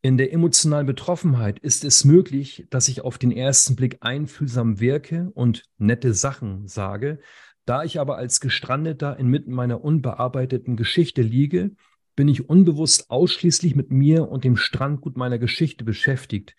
In 0.00 0.18
der 0.18 0.32
emotionalen 0.32 0.86
Betroffenheit 0.86 1.58
ist 1.58 1.84
es 1.84 2.04
möglich, 2.04 2.66
dass 2.70 2.88
ich 2.88 3.00
auf 3.00 3.16
den 3.16 3.32
ersten 3.32 3.74
Blick 3.74 3.98
einfühlsam 4.00 4.78
wirke 4.78 5.30
und 5.34 5.64
nette 5.78 6.12
Sachen 6.12 6.68
sage. 6.68 7.20
Da 7.64 7.84
ich 7.84 7.98
aber 7.98 8.18
als 8.18 8.40
Gestrandeter 8.40 9.18
inmitten 9.18 9.52
meiner 9.52 9.82
unbearbeiteten 9.82 10.76
Geschichte 10.76 11.22
liege, 11.22 11.70
bin 12.16 12.28
ich 12.28 12.48
unbewusst 12.48 13.10
ausschließlich 13.10 13.74
mit 13.74 13.90
mir 13.90 14.28
und 14.28 14.44
dem 14.44 14.56
Strandgut 14.56 15.16
meiner 15.16 15.38
Geschichte 15.38 15.84
beschäftigt. 15.84 16.54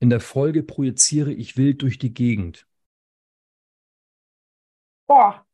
In 0.00 0.10
der 0.10 0.20
Folge 0.20 0.62
projiziere 0.62 1.32
ich 1.32 1.56
wild 1.56 1.82
durch 1.82 1.98
die 1.98 2.12
Gegend. 2.12 2.66
Boah, 5.08 5.44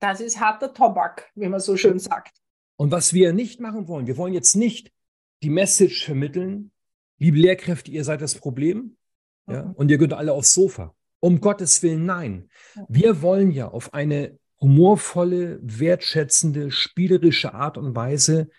das 0.00 0.20
ist 0.20 0.40
harter 0.40 0.74
Tobak, 0.74 1.30
wie 1.36 1.48
man 1.48 1.60
so 1.60 1.76
schön 1.76 1.98
sagt. 2.00 2.36
Und 2.76 2.90
was 2.90 3.14
wir 3.14 3.32
nicht 3.32 3.60
machen 3.60 3.86
wollen, 3.86 4.08
wir 4.08 4.16
wollen 4.16 4.34
jetzt 4.34 4.56
nicht 4.56 4.92
die 5.44 5.50
Message 5.50 6.04
vermitteln, 6.04 6.72
liebe 7.18 7.38
Lehrkräfte, 7.38 7.92
ihr 7.92 8.02
seid 8.02 8.20
das 8.20 8.34
Problem 8.34 8.96
ja, 9.46 9.62
mhm. 9.62 9.72
und 9.72 9.90
ihr 9.90 9.98
könnt 9.98 10.12
alle 10.12 10.32
aufs 10.32 10.52
Sofa. 10.52 10.94
Um 11.20 11.40
Gottes 11.40 11.84
Willen, 11.84 12.04
nein. 12.04 12.50
Wir 12.88 13.22
wollen 13.22 13.52
ja 13.52 13.68
auf 13.68 13.94
eine 13.94 14.36
humorvolle, 14.60 15.60
wertschätzende, 15.62 16.72
spielerische 16.72 17.54
Art 17.54 17.78
und 17.78 17.94
Weise 17.94 18.50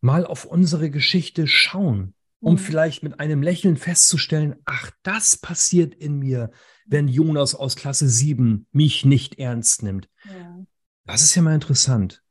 mal 0.00 0.26
auf 0.26 0.44
unsere 0.44 0.90
Geschichte 0.90 1.46
schauen, 1.46 2.14
um 2.40 2.54
mhm. 2.54 2.58
vielleicht 2.58 3.02
mit 3.02 3.20
einem 3.20 3.42
Lächeln 3.42 3.76
festzustellen, 3.76 4.56
ach, 4.64 4.90
das 5.02 5.36
passiert 5.36 5.94
in 5.94 6.18
mir, 6.18 6.50
wenn 6.86 7.08
Jonas 7.08 7.54
aus 7.54 7.76
Klasse 7.76 8.08
7 8.08 8.66
mich 8.72 9.04
nicht 9.04 9.38
ernst 9.38 9.82
nimmt. 9.82 10.08
Ja. 10.24 10.64
Das 11.04 11.22
ist 11.22 11.34
ja 11.34 11.42
mal 11.42 11.54
interessant. 11.54 12.22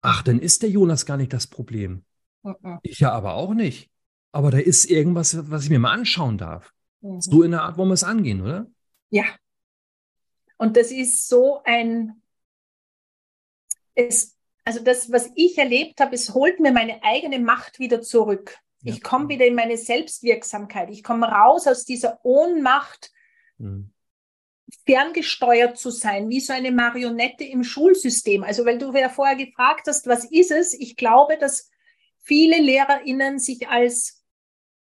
Ach, 0.00 0.22
dann 0.22 0.38
ist 0.38 0.62
der 0.62 0.70
Jonas 0.70 1.06
gar 1.06 1.16
nicht 1.16 1.32
das 1.32 1.46
Problem. 1.46 2.04
Mhm. 2.42 2.78
Ich 2.82 3.00
ja 3.00 3.12
aber 3.12 3.34
auch 3.34 3.54
nicht. 3.54 3.90
Aber 4.32 4.50
da 4.50 4.58
ist 4.58 4.84
irgendwas, 4.84 5.50
was 5.50 5.64
ich 5.64 5.70
mir 5.70 5.78
mal 5.78 5.92
anschauen 5.92 6.38
darf. 6.38 6.72
Mhm. 7.00 7.20
So 7.20 7.42
in 7.42 7.50
der 7.50 7.62
Art 7.62 7.76
wollen 7.76 7.88
wir 7.88 7.94
es 7.94 8.04
angehen, 8.04 8.42
oder? 8.42 8.66
Ja. 9.10 9.24
Und 10.56 10.76
das 10.76 10.90
ist 10.90 11.28
so 11.28 11.62
ein, 11.64 12.22
es, 13.94 14.36
also 14.64 14.82
das, 14.82 15.10
was 15.10 15.30
ich 15.34 15.56
erlebt 15.58 16.00
habe, 16.00 16.14
es 16.14 16.34
holt 16.34 16.60
mir 16.60 16.72
meine 16.72 17.02
eigene 17.02 17.38
Macht 17.38 17.78
wieder 17.78 18.02
zurück. 18.02 18.58
Ja. 18.82 18.94
Ich 18.94 19.02
komme 19.02 19.28
wieder 19.28 19.46
in 19.46 19.54
meine 19.54 19.76
Selbstwirksamkeit. 19.76 20.90
Ich 20.90 21.02
komme 21.02 21.26
raus 21.26 21.66
aus 21.66 21.84
dieser 21.84 22.20
Ohnmacht, 22.24 23.10
mhm. 23.58 23.90
ferngesteuert 24.86 25.76
zu 25.76 25.90
sein, 25.90 26.28
wie 26.28 26.40
so 26.40 26.52
eine 26.52 26.70
Marionette 26.70 27.44
im 27.44 27.64
Schulsystem. 27.64 28.44
Also, 28.44 28.64
weil 28.64 28.78
du 28.78 28.92
ja 28.92 29.08
vorher 29.08 29.36
gefragt 29.36 29.86
hast, 29.88 30.06
was 30.06 30.24
ist 30.30 30.50
es? 30.50 30.74
Ich 30.74 30.96
glaube, 30.96 31.38
dass 31.38 31.70
viele 32.22 32.60
LehrerInnen 32.60 33.38
sich 33.38 33.68
als 33.68 34.22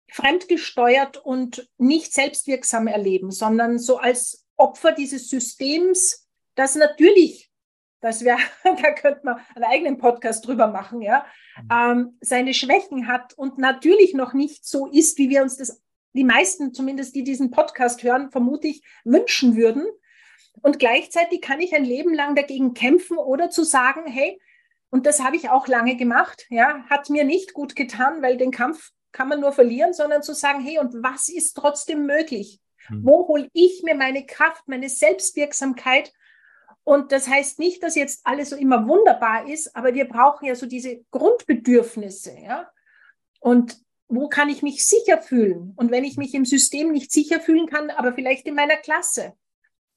fremdgesteuert 0.10 1.18
und 1.18 1.70
nicht 1.78 2.14
selbstwirksam 2.14 2.88
erleben, 2.88 3.32
sondern 3.32 3.80
so 3.80 3.98
als 3.98 4.46
Opfer 4.56 4.92
dieses 4.92 5.28
Systems, 5.28 6.30
das 6.56 6.76
natürlich, 6.76 7.50
das 8.04 8.24
wäre, 8.24 8.38
da 8.64 8.92
könnte 8.92 9.22
man 9.24 9.40
einen 9.56 9.64
eigenen 9.64 9.98
Podcast 9.98 10.46
drüber 10.46 10.68
machen, 10.68 11.02
ja, 11.02 11.26
mhm. 11.58 11.70
ähm, 11.72 12.18
seine 12.22 12.54
Schwächen 12.54 13.08
hat 13.08 13.34
und 13.34 13.58
natürlich 13.58 14.14
noch 14.14 14.34
nicht 14.34 14.66
so 14.66 14.88
ist, 14.88 15.18
wie 15.18 15.30
wir 15.30 15.42
uns 15.42 15.58
das, 15.58 15.82
die 16.14 16.26
meisten 16.26 16.74
zumindest, 16.74 17.16
die 17.16 17.24
diesen 17.24 17.50
Podcast 17.50 18.04
hören, 18.04 18.30
vermutlich 18.30 18.84
wünschen 19.04 19.56
würden. 19.56 19.88
Und 20.62 20.78
gleichzeitig 20.78 21.42
kann 21.42 21.62
ich 21.62 21.74
ein 21.74 21.86
Leben 21.86 22.14
lang 22.14 22.36
dagegen 22.36 22.76
kämpfen 22.76 23.18
oder 23.18 23.50
zu 23.50 23.64
sagen, 23.64 24.06
hey, 24.06 24.40
und 24.92 25.08
das 25.08 25.24
habe 25.24 25.36
ich 25.36 25.50
auch 25.50 25.68
lange 25.68 25.96
gemacht. 25.96 26.46
Ja, 26.50 26.84
hat 26.88 27.10
mir 27.10 27.24
nicht 27.24 27.54
gut 27.54 27.76
getan, 27.76 28.22
weil 28.22 28.38
den 28.38 28.52
Kampf 28.52 28.92
kann 29.12 29.28
man 29.28 29.40
nur 29.40 29.52
verlieren, 29.52 29.94
sondern 29.94 30.22
zu 30.22 30.36
sagen, 30.36 30.60
hey, 30.60 30.78
und 30.78 30.94
was 31.02 31.30
ist 31.30 31.54
trotzdem 31.54 32.06
möglich? 32.06 32.60
Mhm. 32.90 33.06
Wo 33.06 33.28
hole 33.28 33.50
ich 33.54 33.82
mir 33.84 33.96
meine 33.96 34.26
Kraft, 34.26 34.68
meine 34.68 34.90
Selbstwirksamkeit? 34.90 36.14
Und 36.84 37.12
das 37.12 37.28
heißt 37.28 37.60
nicht, 37.60 37.82
dass 37.82 37.96
jetzt 37.96 38.22
alles 38.26 38.50
so 38.50 38.56
immer 38.56 38.88
wunderbar 38.88 39.48
ist, 39.48 39.76
aber 39.76 39.94
wir 39.94 40.06
brauchen 40.06 40.46
ja 40.46 40.56
so 40.56 40.66
diese 40.66 41.04
Grundbedürfnisse, 41.12 42.36
ja. 42.44 42.70
Und 43.40 43.78
wo 44.08 44.28
kann 44.28 44.50
ich 44.50 44.62
mich 44.62 44.86
sicher 44.86 45.22
fühlen? 45.22 45.74
Und 45.76 45.92
wenn 45.92 46.04
ich 46.04 46.18
mich 46.18 46.34
im 46.34 46.46
System 46.46 46.92
nicht 46.92 47.12
sicher 47.12 47.40
fühlen 47.40 47.68
kann, 47.68 47.90
aber 47.90 48.14
vielleicht 48.14 48.46
in 48.46 48.56
meiner 48.56 48.78
Klasse. 48.78 49.34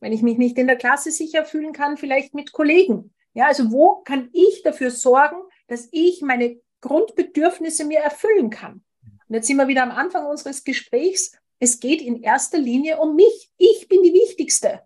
Wenn 0.00 0.12
ich 0.12 0.22
mich 0.22 0.38
nicht 0.38 0.58
in 0.58 0.66
der 0.66 0.76
Klasse 0.76 1.10
sicher 1.10 1.44
fühlen 1.44 1.72
kann, 1.72 1.96
vielleicht 1.96 2.34
mit 2.34 2.52
Kollegen. 2.52 3.14
Ja, 3.34 3.46
also 3.46 3.70
wo 3.70 3.96
kann 3.96 4.30
ich 4.32 4.62
dafür 4.62 4.90
sorgen, 4.90 5.36
dass 5.68 5.88
ich 5.90 6.22
meine 6.22 6.60
Grundbedürfnisse 6.80 7.84
mir 7.84 7.98
erfüllen 8.00 8.50
kann? 8.50 8.84
Und 9.28 9.34
jetzt 9.34 9.48
sind 9.48 9.56
wir 9.56 9.68
wieder 9.68 9.82
am 9.82 9.90
Anfang 9.90 10.26
unseres 10.26 10.64
Gesprächs. 10.64 11.32
Es 11.58 11.80
geht 11.80 12.00
in 12.00 12.22
erster 12.22 12.58
Linie 12.58 12.98
um 12.98 13.16
mich. 13.16 13.50
Ich 13.58 13.88
bin 13.88 14.02
die 14.02 14.12
Wichtigste. 14.12 14.82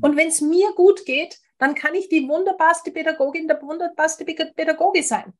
Und 0.00 0.16
wenn 0.16 0.28
es 0.28 0.40
mir 0.40 0.72
gut 0.74 1.04
geht, 1.04 1.38
dann 1.58 1.74
kann 1.74 1.94
ich 1.94 2.08
die 2.08 2.28
wunderbarste 2.28 2.90
Pädagogin, 2.90 3.48
der 3.48 3.60
wunderbarste 3.62 4.24
Pädagoge 4.24 5.02
sein. 5.02 5.32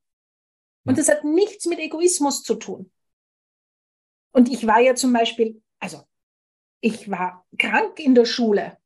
Und 0.85 0.99
das 0.99 1.09
hat 1.09 1.25
nichts 1.25 1.67
mit 1.67 1.79
Egoismus 1.79 2.43
zu 2.43 2.55
tun. 2.55 2.91
Und 4.33 4.51
ich 4.51 4.67
war 4.67 4.81
ja 4.81 4.95
zum 4.95 5.13
Beispiel, 5.13 5.63
also 5.79 6.03
ich 6.81 7.11
war 7.11 7.47
krank 7.59 7.99
in 7.99 8.15
der 8.15 8.25
Schule. 8.25 8.79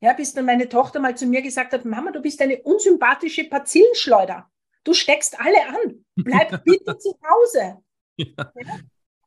Ja, 0.00 0.12
bis 0.12 0.34
dann 0.34 0.44
meine 0.44 0.68
Tochter 0.68 1.00
mal 1.00 1.16
zu 1.16 1.26
mir 1.26 1.42
gesagt 1.42 1.72
hat, 1.72 1.84
Mama, 1.84 2.10
du 2.10 2.20
bist 2.20 2.40
eine 2.40 2.62
unsympathische 2.62 3.48
Bazillenschleuder. 3.48 4.50
Du 4.84 4.92
steckst 4.92 5.38
alle 5.40 5.66
an. 5.66 6.04
Bleib 6.14 6.62
bitte 6.64 6.98
zu 6.98 7.18
Hause. 7.28 7.82
Ja. 8.16 8.52
Ja? 8.54 8.78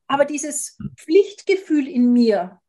Aber 0.06 0.24
dieses 0.24 0.78
Pflichtgefühl 0.96 1.86
in 1.86 2.12
mir, 2.12 2.60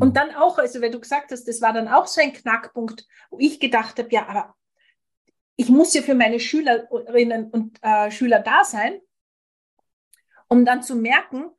und 0.00 0.16
dann 0.16 0.34
auch, 0.34 0.58
also 0.58 0.80
wenn 0.80 0.92
du 0.92 1.00
gesagt 1.00 1.30
hast, 1.30 1.44
das 1.46 1.60
war 1.60 1.72
dann 1.72 1.88
auch 1.88 2.06
so 2.06 2.20
ein 2.20 2.32
Knackpunkt, 2.32 3.06
wo 3.30 3.38
ich 3.38 3.60
gedacht 3.60 3.98
habe, 3.98 4.08
ja, 4.10 4.26
aber 4.26 4.54
ich 5.56 5.68
muss 5.68 5.94
ja 5.94 6.02
für 6.02 6.14
meine 6.14 6.40
Schülerinnen 6.40 7.50
und 7.50 7.78
äh, 7.82 8.10
Schüler 8.10 8.40
da 8.40 8.64
sein, 8.64 9.00
um 10.48 10.64
dann 10.64 10.82
zu 10.82 10.94
merken, 10.94 11.50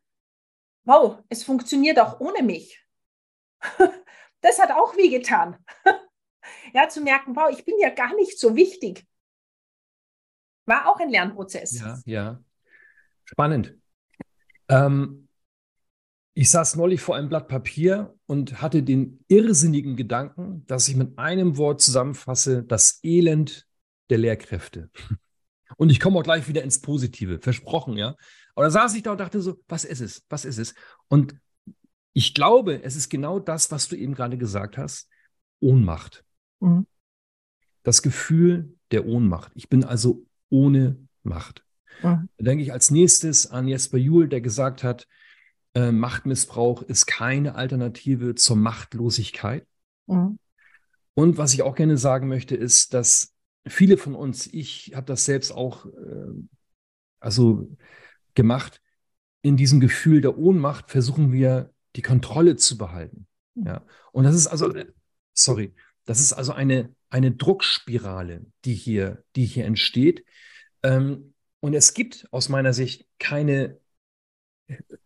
wow, 0.85 1.19
es 1.29 1.43
funktioniert 1.43 1.99
auch 1.99 2.19
ohne 2.19 2.43
mich. 2.43 2.83
Das 4.41 4.57
hat 4.57 4.71
auch 4.71 4.95
weh 4.95 5.09
getan. 5.09 5.57
Ja, 6.73 6.87
zu 6.87 7.01
merken, 7.01 7.35
wow, 7.35 7.49
ich 7.51 7.65
bin 7.65 7.75
ja 7.79 7.89
gar 7.89 8.15
nicht 8.15 8.39
so 8.39 8.55
wichtig. 8.55 9.05
War 10.65 10.87
auch 10.87 10.99
ein 10.99 11.09
Lernprozess. 11.09 11.79
Ja, 11.79 11.99
ja. 12.05 12.43
Spannend. 13.25 13.75
Ähm, 14.69 15.28
ich 16.39 16.51
saß 16.51 16.77
neulich 16.77 17.01
vor 17.01 17.17
einem 17.17 17.27
Blatt 17.27 17.49
Papier 17.49 18.15
und 18.25 18.61
hatte 18.61 18.81
den 18.81 19.19
irrsinnigen 19.27 19.97
Gedanken, 19.97 20.65
dass 20.67 20.87
ich 20.87 20.95
mit 20.95 21.17
einem 21.19 21.57
Wort 21.57 21.81
zusammenfasse, 21.81 22.63
das 22.63 23.01
Elend 23.03 23.67
der 24.09 24.19
Lehrkräfte. 24.19 24.89
Und 25.75 25.89
ich 25.91 25.99
komme 25.99 26.17
auch 26.17 26.23
gleich 26.23 26.47
wieder 26.47 26.63
ins 26.63 26.79
Positive, 26.79 27.39
versprochen, 27.39 27.97
ja. 27.97 28.15
Aber 28.55 28.63
da 28.65 28.71
saß 28.71 28.95
ich 28.95 29.03
da 29.03 29.11
und 29.11 29.19
dachte 29.19 29.39
so, 29.39 29.61
was 29.67 29.85
ist 29.85 29.99
es? 29.99 30.25
Was 30.29 30.43
ist 30.43 30.57
es? 30.57 30.73
Und 31.09 31.35
ich 32.13 32.33
glaube, 32.33 32.83
es 32.83 32.95
ist 32.95 33.09
genau 33.09 33.39
das, 33.39 33.69
was 33.69 33.87
du 33.87 33.95
eben 33.95 34.15
gerade 34.15 34.37
gesagt 34.37 34.77
hast. 34.77 35.09
Ohnmacht. 35.59 36.23
Mhm. 36.59 36.87
Das 37.83 38.01
Gefühl 38.01 38.75
der 38.91 39.05
Ohnmacht. 39.05 39.51
Ich 39.55 39.69
bin 39.69 39.83
also 39.83 40.25
ohne 40.49 40.97
Macht. 41.21 41.63
Mhm. 42.01 42.29
Da 42.37 42.43
denke 42.45 42.63
ich 42.63 42.73
als 42.73 42.91
nächstes 42.91 43.51
an 43.51 43.67
Jesper 43.67 43.97
Juhl, 43.97 44.27
der 44.27 44.41
gesagt 44.41 44.83
hat, 44.83 45.05
äh, 45.75 45.91
Machtmissbrauch 45.91 46.81
ist 46.83 47.05
keine 47.05 47.55
Alternative 47.55 48.35
zur 48.35 48.55
Machtlosigkeit. 48.55 49.67
Mhm. 50.07 50.39
Und 51.13 51.37
was 51.37 51.53
ich 51.53 51.63
auch 51.63 51.75
gerne 51.75 51.97
sagen 51.97 52.27
möchte, 52.27 52.55
ist, 52.55 52.93
dass 52.93 53.33
viele 53.67 53.97
von 53.97 54.15
uns, 54.15 54.47
ich 54.47 54.93
habe 54.95 55.05
das 55.05 55.25
selbst 55.25 55.51
auch 55.51 55.85
äh, 55.85 56.31
also 57.19 57.69
gemacht, 58.35 58.81
in 59.41 59.57
diesem 59.57 59.79
Gefühl 59.79 60.21
der 60.21 60.37
Ohnmacht 60.37 60.89
versuchen 60.89 61.31
wir 61.31 61.73
die 61.95 62.01
Kontrolle 62.01 62.55
zu 62.55 62.77
behalten. 62.77 63.27
Mhm. 63.55 63.67
Ja. 63.67 63.85
Und 64.11 64.23
das 64.23 64.35
ist 64.35 64.47
also, 64.47 64.73
sorry, 65.33 65.73
das 66.05 66.19
ist 66.19 66.33
also 66.33 66.53
eine, 66.53 66.95
eine 67.09 67.31
Druckspirale, 67.31 68.45
die 68.65 68.73
hier, 68.73 69.23
die 69.35 69.45
hier 69.45 69.65
entsteht. 69.65 70.25
Ähm, 70.83 71.33
und 71.59 71.73
es 71.73 71.93
gibt 71.93 72.27
aus 72.31 72.49
meiner 72.49 72.73
Sicht 72.73 73.05
keine 73.19 73.77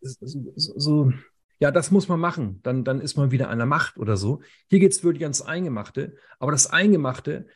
so, 0.02 1.12
ja, 1.60 1.72
das 1.72 1.92
muss 1.92 2.08
man 2.08 2.20
machen, 2.20 2.60
dann, 2.64 2.84
dann 2.84 3.00
ist 3.00 3.16
man 3.16 3.32
wieder 3.32 3.50
an 3.50 3.58
der 3.58 3.68
Macht 3.68 3.98
oder 3.98 4.18
so. 4.18 4.42
Hier 4.70 4.80
geht 4.80 4.92
es 4.92 5.04
wirklich 5.04 5.24
ans 5.24 5.42
Eingemachte, 5.42 6.16
aber 6.40 6.52
das 6.52 6.68
Eingemachte 6.68 7.48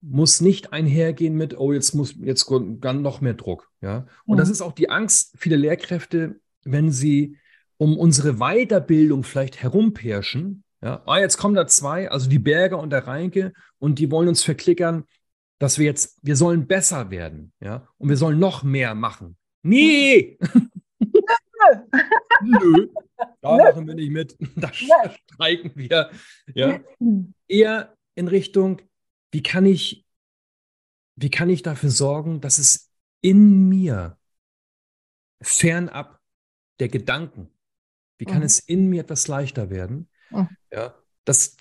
muss 0.00 0.40
nicht 0.40 0.72
einhergehen 0.72 1.34
mit, 1.34 1.58
oh, 1.58 1.72
jetzt 1.72 1.94
muss 1.94 2.14
jetzt 2.20 2.50
noch 2.50 3.20
mehr 3.20 3.34
Druck. 3.34 3.70
Ja? 3.80 4.06
Und 4.26 4.36
mhm. 4.36 4.38
das 4.38 4.50
ist 4.50 4.62
auch 4.62 4.72
die 4.72 4.90
Angst 4.90 5.34
vieler 5.38 5.56
Lehrkräfte, 5.56 6.40
wenn 6.64 6.90
sie 6.90 7.36
um 7.78 7.96
unsere 7.96 8.34
Weiterbildung 8.34 9.22
vielleicht 9.24 9.62
herumpirschen. 9.62 10.64
Ja? 10.82 11.02
Ah, 11.06 11.18
jetzt 11.18 11.36
kommen 11.36 11.54
da 11.54 11.66
zwei, 11.66 12.10
also 12.10 12.28
die 12.28 12.38
Berger 12.38 12.78
und 12.78 12.90
der 12.90 13.06
Reinke, 13.06 13.52
und 13.78 13.98
die 13.98 14.10
wollen 14.10 14.28
uns 14.28 14.42
verklickern, 14.42 15.04
dass 15.58 15.78
wir 15.78 15.86
jetzt, 15.86 16.18
wir 16.22 16.34
sollen 16.34 16.66
besser 16.66 17.10
werden, 17.10 17.52
ja, 17.60 17.88
und 17.98 18.08
wir 18.08 18.16
sollen 18.16 18.40
noch 18.40 18.64
mehr 18.64 18.96
machen. 18.96 19.36
Nee! 19.62 20.38
Nö, 22.42 22.88
da 23.40 23.56
Nö. 23.56 23.62
machen 23.62 23.86
wir 23.86 23.94
nicht 23.94 24.10
mit. 24.10 24.36
Da 24.56 24.68
Nö. 24.68 25.10
streiken 25.26 25.72
wir. 25.74 26.10
Ja. 26.54 26.80
Eher 27.48 27.96
in 28.14 28.28
Richtung, 28.28 28.82
wie 29.30 29.42
kann 29.42 29.66
ich, 29.66 30.06
wie 31.16 31.30
kann 31.30 31.50
ich 31.50 31.62
dafür 31.62 31.90
sorgen, 31.90 32.40
dass 32.40 32.58
es 32.58 32.90
in 33.20 33.68
mir 33.68 34.18
fernab 35.40 36.20
der 36.80 36.88
Gedanken, 36.88 37.50
wie 38.18 38.24
kann 38.24 38.38
mhm. 38.38 38.44
es 38.44 38.58
in 38.60 38.88
mir 38.88 39.02
etwas 39.02 39.28
leichter 39.28 39.70
werden? 39.70 40.08
Mhm. 40.30 40.48
Ja, 40.70 41.01
das, 41.24 41.56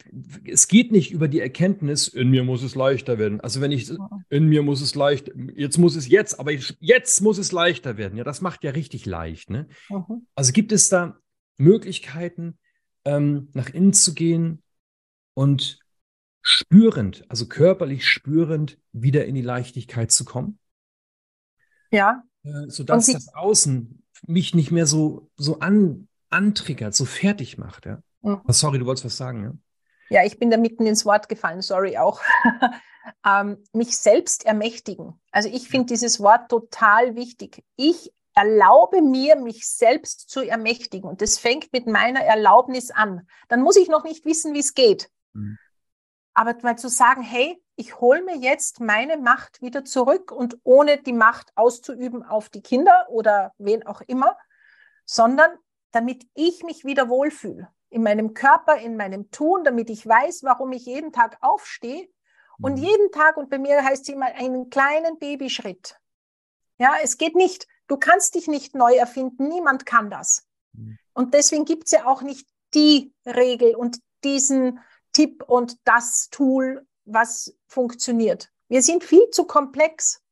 es 0.46 0.68
geht 0.68 0.92
nicht 0.92 1.12
über 1.12 1.28
die 1.28 1.40
Erkenntnis, 1.40 2.08
in 2.08 2.30
mir 2.30 2.44
muss 2.44 2.64
es 2.64 2.74
leichter 2.74 3.20
werden. 3.20 3.42
Also 3.42 3.62
wenn 3.62 3.72
ich, 3.72 3.92
in 4.30 4.48
mir 4.48 4.64
muss 4.64 4.82
es 4.82 4.96
leicht, 4.96 5.32
jetzt 5.56 5.78
muss 5.78 5.96
es 5.96 6.08
jetzt, 6.08 6.40
aber 6.40 6.52
jetzt 6.52 7.22
muss 7.22 7.38
es 7.38 7.52
leichter 7.52 7.98
werden. 7.98 8.18
Ja, 8.18 8.24
das 8.24 8.42
macht 8.42 8.64
ja 8.64 8.72
richtig 8.72 9.06
leicht. 9.06 9.50
Ne? 9.50 9.68
Mhm. 9.90 10.26
Also 10.34 10.52
gibt 10.52 10.72
es 10.72 10.90
da 10.90 11.20
Möglichkeiten, 11.58 12.58
ähm, 13.06 13.50
nach 13.54 13.70
innen 13.70 13.94
zu 13.94 14.16
gehen 14.16 14.64
und 15.36 15.80
spürend, 16.42 17.24
also 17.30 17.48
körperlich 17.48 18.08
spürend, 18.08 18.80
wieder 18.92 19.26
in 19.26 19.36
die 19.36 19.42
Leichtigkeit 19.42 20.12
zu 20.12 20.26
kommen? 20.26 20.58
Ja. 21.92 22.24
Äh, 22.44 22.68
sodass 22.68 23.06
das 23.08 23.34
Außen 23.36 24.04
mich 24.26 24.56
nicht 24.56 24.72
mehr 24.72 24.88
so, 24.88 25.30
so 25.36 25.60
an, 25.60 26.08
antriggert, 26.32 26.96
so 26.96 27.06
fertig 27.06 27.60
macht. 27.60 27.86
Ja? 27.86 28.02
Mhm. 28.22 28.42
Oh, 28.48 28.52
sorry, 28.52 28.80
du 28.80 28.86
wolltest 28.86 29.06
was 29.06 29.18
sagen, 29.18 29.44
ja? 29.44 29.52
Ja, 30.12 30.26
ich 30.26 30.38
bin 30.38 30.52
da 30.52 30.58
mitten 30.58 30.86
ins 30.86 31.06
Wort 31.06 31.30
gefallen, 31.30 31.62
sorry 31.62 31.98
auch. 31.98 32.20
ähm, 33.26 33.64
mich 33.72 33.98
selbst 33.98 34.46
ermächtigen. 34.46 35.20
Also 35.32 35.48
ich 35.48 35.70
finde 35.70 35.88
dieses 35.88 36.20
Wort 36.20 36.50
total 36.50 37.16
wichtig. 37.16 37.64
Ich 37.78 38.12
erlaube 38.36 39.02
mir, 39.02 39.38
mich 39.38 39.66
selbst 39.68 40.30
zu 40.30 40.42
ermächtigen. 40.42 41.10
Und 41.10 41.22
das 41.22 41.38
fängt 41.38 41.72
mit 41.72 41.88
meiner 41.88 42.22
Erlaubnis 42.22 42.92
an. 42.92 43.26
Dann 43.48 43.62
muss 43.62 43.78
ich 43.78 43.88
noch 43.88 44.04
nicht 44.04 44.26
wissen, 44.26 44.54
wie 44.54 44.60
es 44.60 44.74
geht. 44.74 45.10
Mhm. 45.34 45.58
Aber 46.34 46.56
mal 46.62 46.78
zu 46.78 46.90
sagen, 46.90 47.22
hey, 47.22 47.62
ich 47.76 48.00
hole 48.00 48.22
mir 48.22 48.38
jetzt 48.38 48.82
meine 48.82 49.18
Macht 49.18 49.62
wieder 49.62 49.86
zurück 49.86 50.32
und 50.32 50.58
ohne 50.64 51.02
die 51.02 51.14
Macht 51.14 51.52
auszuüben 51.56 52.24
auf 52.24 52.50
die 52.50 52.62
Kinder 52.62 53.06
oder 53.10 53.54
wen 53.58 53.86
auch 53.86 54.02
immer, 54.02 54.38
sondern 55.06 55.52
damit 55.92 56.26
ich 56.34 56.64
mich 56.64 56.84
wieder 56.84 57.10
wohlfühle 57.10 57.70
in 57.92 58.04
meinem 58.04 58.34
Körper, 58.34 58.78
in 58.78 58.98
meinem 58.98 59.30
Tun, 59.32 59.64
damit 59.64 59.90
ich 59.90 60.08
weiß, 60.08 60.44
warum 60.44 60.72
ich 60.72 60.86
jeden 60.86 61.12
Tag 61.12 61.38
aufstehe. 61.42 62.10
Und 62.60 62.80
mhm. 62.80 62.86
jeden 62.86 63.12
Tag, 63.12 63.38
und 63.38 63.50
bei 63.50 63.60
mir 63.60 63.84
heißt 63.84 64.04
es 64.04 64.10
immer 64.10 64.28
einen 64.28 64.70
kleinen 64.70 65.20
Babyschritt. 65.20 65.98
Ja, 66.78 66.96
es 67.04 67.18
geht 67.18 67.36
nicht. 67.36 67.68
Du 67.88 67.98
kannst 67.98 68.36
dich 68.36 68.48
nicht 68.48 68.76
neu 68.76 68.96
erfinden. 68.96 69.48
Niemand 69.50 69.86
kann 69.86 70.10
das. 70.10 70.48
Mhm. 70.74 70.98
Und 71.14 71.34
deswegen 71.34 71.66
gibt 71.66 71.86
es 71.86 71.92
ja 71.92 72.06
auch 72.06 72.22
nicht 72.22 72.48
die 72.74 73.14
Regel 73.26 73.76
und 73.76 74.00
diesen 74.24 74.80
Tipp 75.12 75.44
und 75.44 75.78
das 75.84 76.30
Tool, 76.30 76.88
was 77.04 77.54
funktioniert. 77.68 78.50
Wir 78.70 78.82
sind 78.82 79.04
viel 79.04 79.30
zu 79.32 79.44
komplex. 79.46 80.24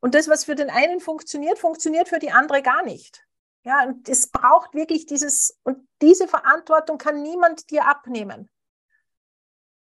Und 0.00 0.16
das, 0.16 0.26
was 0.26 0.44
für 0.44 0.56
den 0.56 0.68
einen 0.68 0.98
funktioniert, 0.98 1.60
funktioniert 1.60 2.08
für 2.08 2.18
die 2.18 2.32
andere 2.32 2.60
gar 2.60 2.82
nicht. 2.84 3.21
Ja, 3.64 3.84
und 3.84 4.08
es 4.08 4.28
braucht 4.28 4.74
wirklich 4.74 5.06
dieses, 5.06 5.58
und 5.62 5.86
diese 6.00 6.26
Verantwortung 6.26 6.98
kann 6.98 7.22
niemand 7.22 7.70
dir 7.70 7.86
abnehmen. 7.86 8.50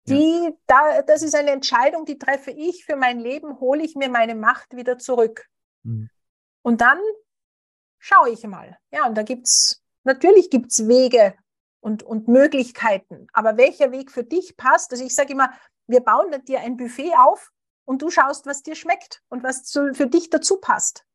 Die, 0.08 0.46
ja. 0.46 0.52
da, 0.68 1.02
das 1.02 1.22
ist 1.22 1.36
eine 1.36 1.52
Entscheidung, 1.52 2.06
die 2.06 2.18
treffe 2.18 2.52
ich 2.52 2.86
für 2.86 2.96
mein 2.96 3.20
Leben, 3.20 3.60
hole 3.60 3.84
ich 3.84 3.96
mir 3.96 4.10
meine 4.10 4.36
Macht 4.36 4.76
wieder 4.76 4.98
zurück. 4.98 5.46
Mhm. 5.84 6.10
Und 6.64 6.82
dann 6.82 7.00
schaue 8.00 8.30
ich 8.30 8.44
mal. 8.48 8.78
Ja, 8.92 9.06
und 9.06 9.16
da 9.16 9.24
gibt's 9.24 9.84
natürlich 10.04 10.50
gibt's 10.50 10.88
Wege 10.88 11.36
und, 11.82 12.04
und 12.04 12.28
Möglichkeiten. 12.28 13.28
Aber 13.34 13.58
welcher 13.58 13.92
Weg 13.92 14.12
für 14.12 14.24
dich 14.24 14.58
passt, 14.58 14.92
also 14.92 15.04
ich 15.04 15.14
sage 15.14 15.34
immer, 15.34 15.52
wir 15.88 16.00
bauen 16.00 16.34
dir 16.46 16.62
ein 16.62 16.78
Buffet 16.78 17.14
auf 17.18 17.52
und 17.86 18.02
du 18.02 18.10
schaust, 18.10 18.46
was 18.46 18.64
dir 18.64 18.76
schmeckt 18.76 19.22
und 19.30 19.44
was 19.44 19.64
zu, 19.64 19.94
für 19.94 20.08
dich 20.08 20.30
dazu 20.30 20.58
passt. 20.58 21.06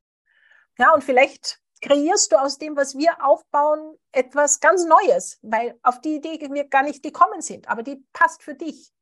Ja, 0.78 0.92
und 0.92 1.02
vielleicht 1.02 1.61
kreierst 1.82 2.32
du 2.32 2.36
aus 2.40 2.58
dem, 2.58 2.76
was 2.76 2.96
wir 2.96 3.24
aufbauen, 3.24 3.98
etwas 4.12 4.60
ganz 4.60 4.84
Neues, 4.84 5.38
weil 5.42 5.78
auf 5.82 6.00
die 6.00 6.16
Idee 6.16 6.38
wir 6.50 6.68
gar 6.68 6.82
nicht 6.82 7.02
gekommen 7.02 7.42
sind, 7.42 7.68
aber 7.68 7.82
die 7.82 8.04
passt 8.12 8.42
für 8.42 8.54
dich. 8.54 8.92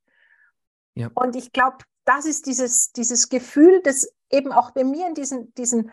Ja. 0.95 1.11
Und 1.15 1.37
ich 1.37 1.53
glaube, 1.53 1.79
das 2.05 2.25
ist 2.25 2.47
dieses, 2.47 2.93
dieses 2.93 3.29
Gefühl, 3.29 3.81
das 3.83 4.09
eben 4.31 4.53
auch 4.53 4.73
bei 4.73 4.85
mir 4.85 5.07
in 5.07 5.15
diesen, 5.15 5.55
diesen 5.55 5.93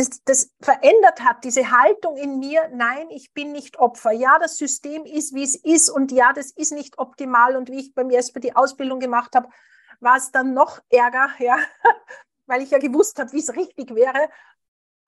das, 0.00 0.22
das 0.24 0.50
verändert 0.60 1.20
hat, 1.20 1.44
diese 1.44 1.70
Haltung 1.70 2.16
in 2.16 2.38
mir, 2.38 2.68
nein, 2.72 3.10
ich 3.10 3.34
bin 3.34 3.52
nicht 3.52 3.78
Opfer. 3.78 4.12
Ja, 4.12 4.38
das 4.38 4.56
System 4.56 5.04
ist, 5.04 5.34
wie 5.34 5.42
es 5.42 5.56
ist 5.56 5.90
und 5.90 6.10
ja, 6.10 6.32
das 6.32 6.52
ist 6.52 6.72
nicht 6.72 6.98
optimal. 6.98 7.56
Und 7.56 7.68
wie 7.70 7.80
ich 7.80 7.94
bei 7.94 8.04
mir 8.04 8.16
erst 8.16 8.32
für 8.32 8.40
die 8.40 8.56
Ausbildung 8.56 9.00
gemacht 9.00 9.34
habe, 9.34 9.48
war 10.00 10.16
es 10.16 10.30
dann 10.30 10.54
noch 10.54 10.80
ärger, 10.88 11.28
ja, 11.38 11.58
weil 12.46 12.62
ich 12.62 12.70
ja 12.70 12.78
gewusst 12.78 13.18
habe, 13.18 13.32
wie 13.32 13.40
es 13.40 13.54
richtig 13.54 13.94
wäre. 13.94 14.30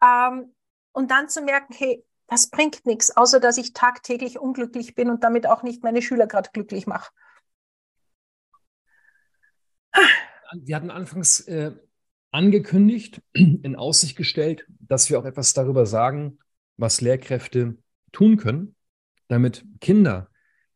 Ähm, 0.03 0.55
und 0.93 1.11
dann 1.11 1.29
zu 1.29 1.43
merken, 1.43 1.75
hey, 1.75 2.05
das 2.27 2.49
bringt 2.49 2.87
nichts, 2.87 3.17
außer 3.17 3.41
dass 3.41 3.59
ich 3.59 3.73
tagtäglich 3.73 4.39
unglücklich 4.39 4.95
bin 4.95 5.11
und 5.11 5.23
damit 5.23 5.47
auch 5.47 5.63
nicht 5.63 5.83
meine 5.83 6.03
Schüler 6.03 6.27
gerade 6.27 6.51
glücklich 6.53 6.87
mache. 6.87 7.11
wir 10.55 10.77
hatten 10.77 10.91
anfangs 10.91 11.41
äh, 11.41 11.73
angekündigt, 12.31 13.23
in 13.33 13.77
Aussicht 13.77 14.17
gestellt, 14.17 14.67
dass 14.81 15.11
wir 15.11 15.19
auch 15.19 15.25
etwas 15.25 15.53
darüber 15.53 15.87
sagen, 15.87 16.39
was 16.77 17.01
Lehrkräfte 17.01 17.79
tun 18.13 18.37
können, 18.37 18.75
damit 19.29 19.65
Kinder 19.81 20.29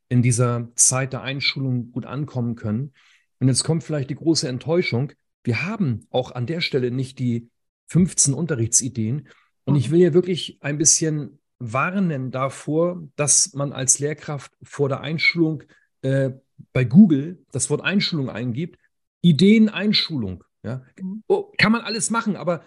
in 0.08 0.22
dieser 0.22 0.68
Zeit 0.76 1.12
der 1.12 1.22
Einschulung 1.22 1.92
gut 1.92 2.06
ankommen 2.06 2.54
können. 2.54 2.92
Und 3.40 3.48
jetzt 3.48 3.64
kommt 3.64 3.82
vielleicht 3.82 4.10
die 4.10 4.14
große 4.14 4.48
Enttäuschung. 4.48 5.12
Wir 5.42 5.64
haben 5.64 6.06
auch 6.10 6.32
an 6.32 6.46
der 6.46 6.60
Stelle 6.60 6.90
nicht 6.90 7.18
die 7.18 7.50
15 7.88 8.34
Unterrichtsideen. 8.34 9.28
Und 9.64 9.76
ich 9.76 9.90
will 9.90 9.98
hier 9.98 10.14
wirklich 10.14 10.58
ein 10.60 10.78
bisschen 10.78 11.38
warnen 11.58 12.30
davor, 12.30 13.02
dass 13.16 13.52
man 13.54 13.72
als 13.72 13.98
Lehrkraft 13.98 14.52
vor 14.62 14.88
der 14.88 15.00
Einschulung 15.00 15.62
äh, 16.02 16.30
bei 16.72 16.84
Google 16.84 17.44
das 17.50 17.70
Wort 17.70 17.82
Einschulung 17.82 18.30
eingibt. 18.30 18.78
Ideen-Einschulung. 19.22 20.44
Ja? 20.62 20.84
Mhm. 21.00 21.22
Oh, 21.26 21.52
kann 21.58 21.72
man 21.72 21.82
alles 21.82 22.10
machen, 22.10 22.36
aber 22.36 22.62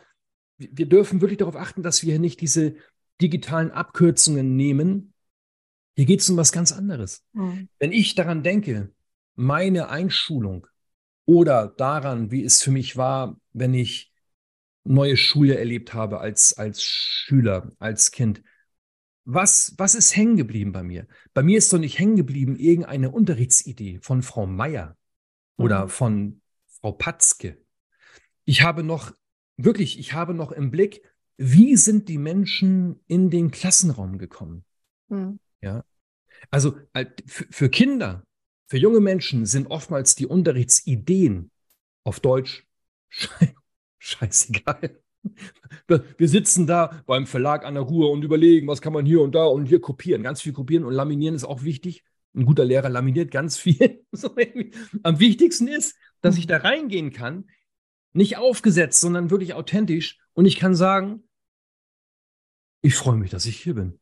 wir 0.58 0.88
dürfen 0.88 1.22
wirklich 1.22 1.38
darauf 1.38 1.56
achten, 1.56 1.84
dass 1.84 2.04
wir 2.04 2.20
nicht 2.20 2.42
diese 2.42 2.76
digitalen 3.22 3.72
Abkürzungen 3.72 4.56
nehmen. 4.56 5.14
Hier 5.96 6.06
geht 6.06 6.22
es 6.22 6.30
um 6.30 6.38
was 6.38 6.52
ganz 6.52 6.72
anderes. 6.72 7.24
Mhm. 7.34 7.70
Wenn 7.80 7.92
ich 7.92 8.16
daran 8.16 8.44
denke, 8.44 8.92
meine 9.36 9.90
Einschulung 9.90 10.68
oder 11.26 11.68
daran, 11.68 12.32
wie 12.32 12.44
es 12.44 12.62
für 12.62 12.72
mich 12.72 12.98
war, 12.98 13.40
wenn 13.54 13.74
ich 13.74 14.12
neue 14.90 15.18
Schule 15.18 15.58
erlebt 15.58 15.94
habe 15.94 16.20
als, 16.20 16.58
als 16.58 16.84
Schüler, 16.84 17.72
als 17.80 18.12
Kind, 18.12 18.42
was, 19.24 19.76
was 19.78 19.94
ist 19.94 20.16
hängen 20.16 20.36
geblieben 20.36 20.72
bei 20.72 20.82
mir? 20.82 21.08
Bei 21.36 21.44
mir 21.44 21.58
ist 21.60 21.72
doch 21.72 21.78
nicht 21.78 22.00
hängen 22.00 22.16
geblieben 22.16 22.56
irgendeine 22.56 23.12
Unterrichtsidee 23.12 24.00
von 24.02 24.24
Frau 24.24 24.48
Meier 24.48 24.98
oder 25.58 25.86
mhm. 25.86 25.90
von 25.90 26.42
Frau 26.82 26.92
Patzke. 26.92 27.64
Ich 28.46 28.64
habe 28.64 28.82
noch, 28.82 29.14
wirklich, 29.58 30.00
ich 30.00 30.14
habe 30.14 30.34
noch 30.34 30.52
im 30.52 30.72
Blick, 30.72 31.04
wie 31.38 31.78
sind 31.78 32.10
die 32.10 32.18
Menschen 32.18 33.00
in 33.06 33.30
den 33.30 33.52
Klassenraum 33.52 34.18
gekommen? 34.18 34.66
Mhm. 35.10 35.40
Ja. 35.62 35.86
Also 36.50 36.78
für 37.28 37.70
Kinder, 37.70 38.24
für 38.68 38.78
junge 38.78 39.02
Menschen 39.02 39.46
sind 39.46 39.68
oftmals 39.68 40.16
die 40.16 40.26
Unterrichtsideen 40.26 41.52
auf 42.04 42.20
Deutsch 42.20 42.66
scheißegal. 44.00 45.00
Wir 45.88 46.30
sitzen 46.30 46.66
da 46.66 47.04
beim 47.06 47.28
Verlag 47.28 47.66
an 47.66 47.74
der 47.74 47.84
Ruhe 47.84 48.08
und 48.08 48.24
überlegen, 48.24 48.68
was 48.68 48.82
kann 48.82 48.94
man 48.94 49.06
hier 49.06 49.22
und 49.22 49.36
da 49.36 49.46
und 49.46 49.66
hier 49.66 49.82
kopieren. 49.82 50.24
Ganz 50.24 50.42
viel 50.42 50.54
kopieren 50.54 50.86
und 50.86 50.94
laminieren 50.94 51.36
ist 51.36 51.44
auch 51.44 51.64
wichtig. 51.64 52.04
Ein 52.34 52.46
guter 52.46 52.64
Lehrer 52.64 52.90
laminiert 52.90 53.32
ganz 53.32 53.58
viel. 53.58 54.06
Am 55.04 55.20
wichtigsten 55.20 55.68
ist, 55.68 55.98
dass 56.22 56.38
ich 56.38 56.48
da 56.48 56.58
reingehen 56.58 57.12
kann, 57.12 57.50
nicht 58.14 58.38
aufgesetzt, 58.38 59.02
sondern 59.02 59.30
wirklich 59.30 59.54
authentisch. 59.54 60.20
Und 60.34 60.46
ich 60.46 60.58
kann 60.58 60.76
sagen, 60.76 61.24
ich 62.82 62.96
freue 62.96 63.18
mich, 63.18 63.32
dass 63.32 63.46
ich 63.46 63.62
hier 63.62 63.76
bin. 63.76 64.00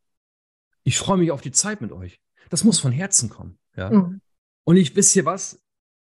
Ich 0.84 0.98
freue 0.98 1.18
mich 1.18 1.30
auf 1.30 1.40
die 1.40 1.52
Zeit 1.52 1.80
mit 1.80 1.92
euch. 1.92 2.20
Das 2.48 2.64
muss 2.64 2.80
von 2.80 2.92
Herzen 2.92 3.28
kommen. 3.28 3.58
Ja? 3.76 3.90
Mhm. 3.90 4.20
Und 4.64 4.76
ich 4.76 4.94
wisst 4.94 5.16
ihr 5.16 5.24
was? 5.24 5.62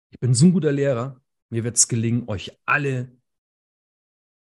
Ich 0.10 0.20
bin 0.20 0.34
so 0.34 0.48
ein 0.48 0.54
guter 0.54 0.72
Lehrer. 0.72 1.22
Mir 1.50 1.64
wird 1.64 1.78
es 1.78 1.88
gelingen, 1.88 2.28
euch 2.28 2.58
alle 2.66 3.12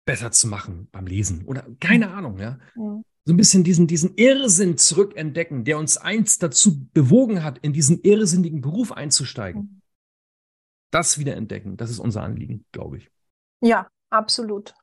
besser 0.06 0.32
zu 0.32 0.48
machen 0.48 0.88
beim 0.92 1.08
Lesen 1.08 1.46
oder 1.46 1.66
keine 1.80 2.12
Ahnung, 2.12 2.38
ja. 2.40 2.60
ja. 2.76 3.02
So 3.24 3.34
ein 3.34 3.38
bisschen 3.38 3.64
diesen, 3.64 3.86
diesen 3.86 4.16
Irrsinn 4.16 4.78
zurückentdecken, 4.78 5.64
der 5.64 5.78
uns 5.78 5.98
einst 5.98 6.42
dazu 6.42 6.88
bewogen 6.92 7.44
hat, 7.44 7.60
in 7.60 7.72
diesen 7.72 8.02
irrsinnigen 8.02 8.62
Beruf 8.62 8.92
einzusteigen. 8.92 9.62
Mhm. 9.62 9.82
Das 10.90 11.20
wieder 11.20 11.36
entdecken, 11.36 11.78
das 11.78 11.90
ist 11.90 12.00
unser 12.00 12.24
Anliegen, 12.24 12.66
glaube 12.72 12.98
ich. 12.98 13.12
Ja, 13.62 13.88
absolut. 14.10 14.74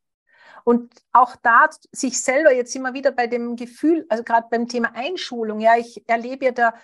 Und 0.64 0.92
auch 1.12 1.34
da 1.36 1.68
sich 1.92 2.20
selber 2.20 2.54
jetzt 2.54 2.76
immer 2.76 2.94
wieder 2.94 3.10
bei 3.10 3.26
dem 3.26 3.56
Gefühl, 3.56 4.06
also 4.08 4.22
gerade 4.22 4.46
beim 4.50 4.68
Thema 4.68 4.94
Einschulung, 4.94 5.60
ja, 5.60 5.76
ich 5.76 6.04
erlebe 6.08 6.46
ja 6.46 6.52
da 6.52 6.74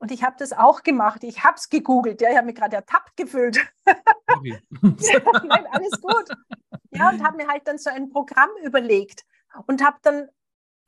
und 0.00 0.10
ich 0.10 0.24
habe 0.24 0.36
das 0.38 0.54
auch 0.54 0.82
gemacht. 0.82 1.22
Ich 1.24 1.44
habe 1.44 1.56
es 1.56 1.68
gegoogelt. 1.68 2.22
Ja, 2.22 2.30
ich 2.30 2.36
habe 2.36 2.46
mich 2.46 2.56
gerade 2.56 2.76
ertappt 2.76 3.16
gefühlt. 3.16 3.60
Okay. 4.26 4.58
Nein, 4.80 5.66
alles 5.70 6.00
gut. 6.00 6.28
Ja, 6.90 7.10
und 7.10 7.22
habe 7.22 7.36
mir 7.36 7.46
halt 7.46 7.68
dann 7.68 7.76
so 7.76 7.90
ein 7.90 8.08
Programm 8.08 8.48
überlegt 8.62 9.26
und 9.66 9.84
habe 9.84 9.98
dann 10.02 10.28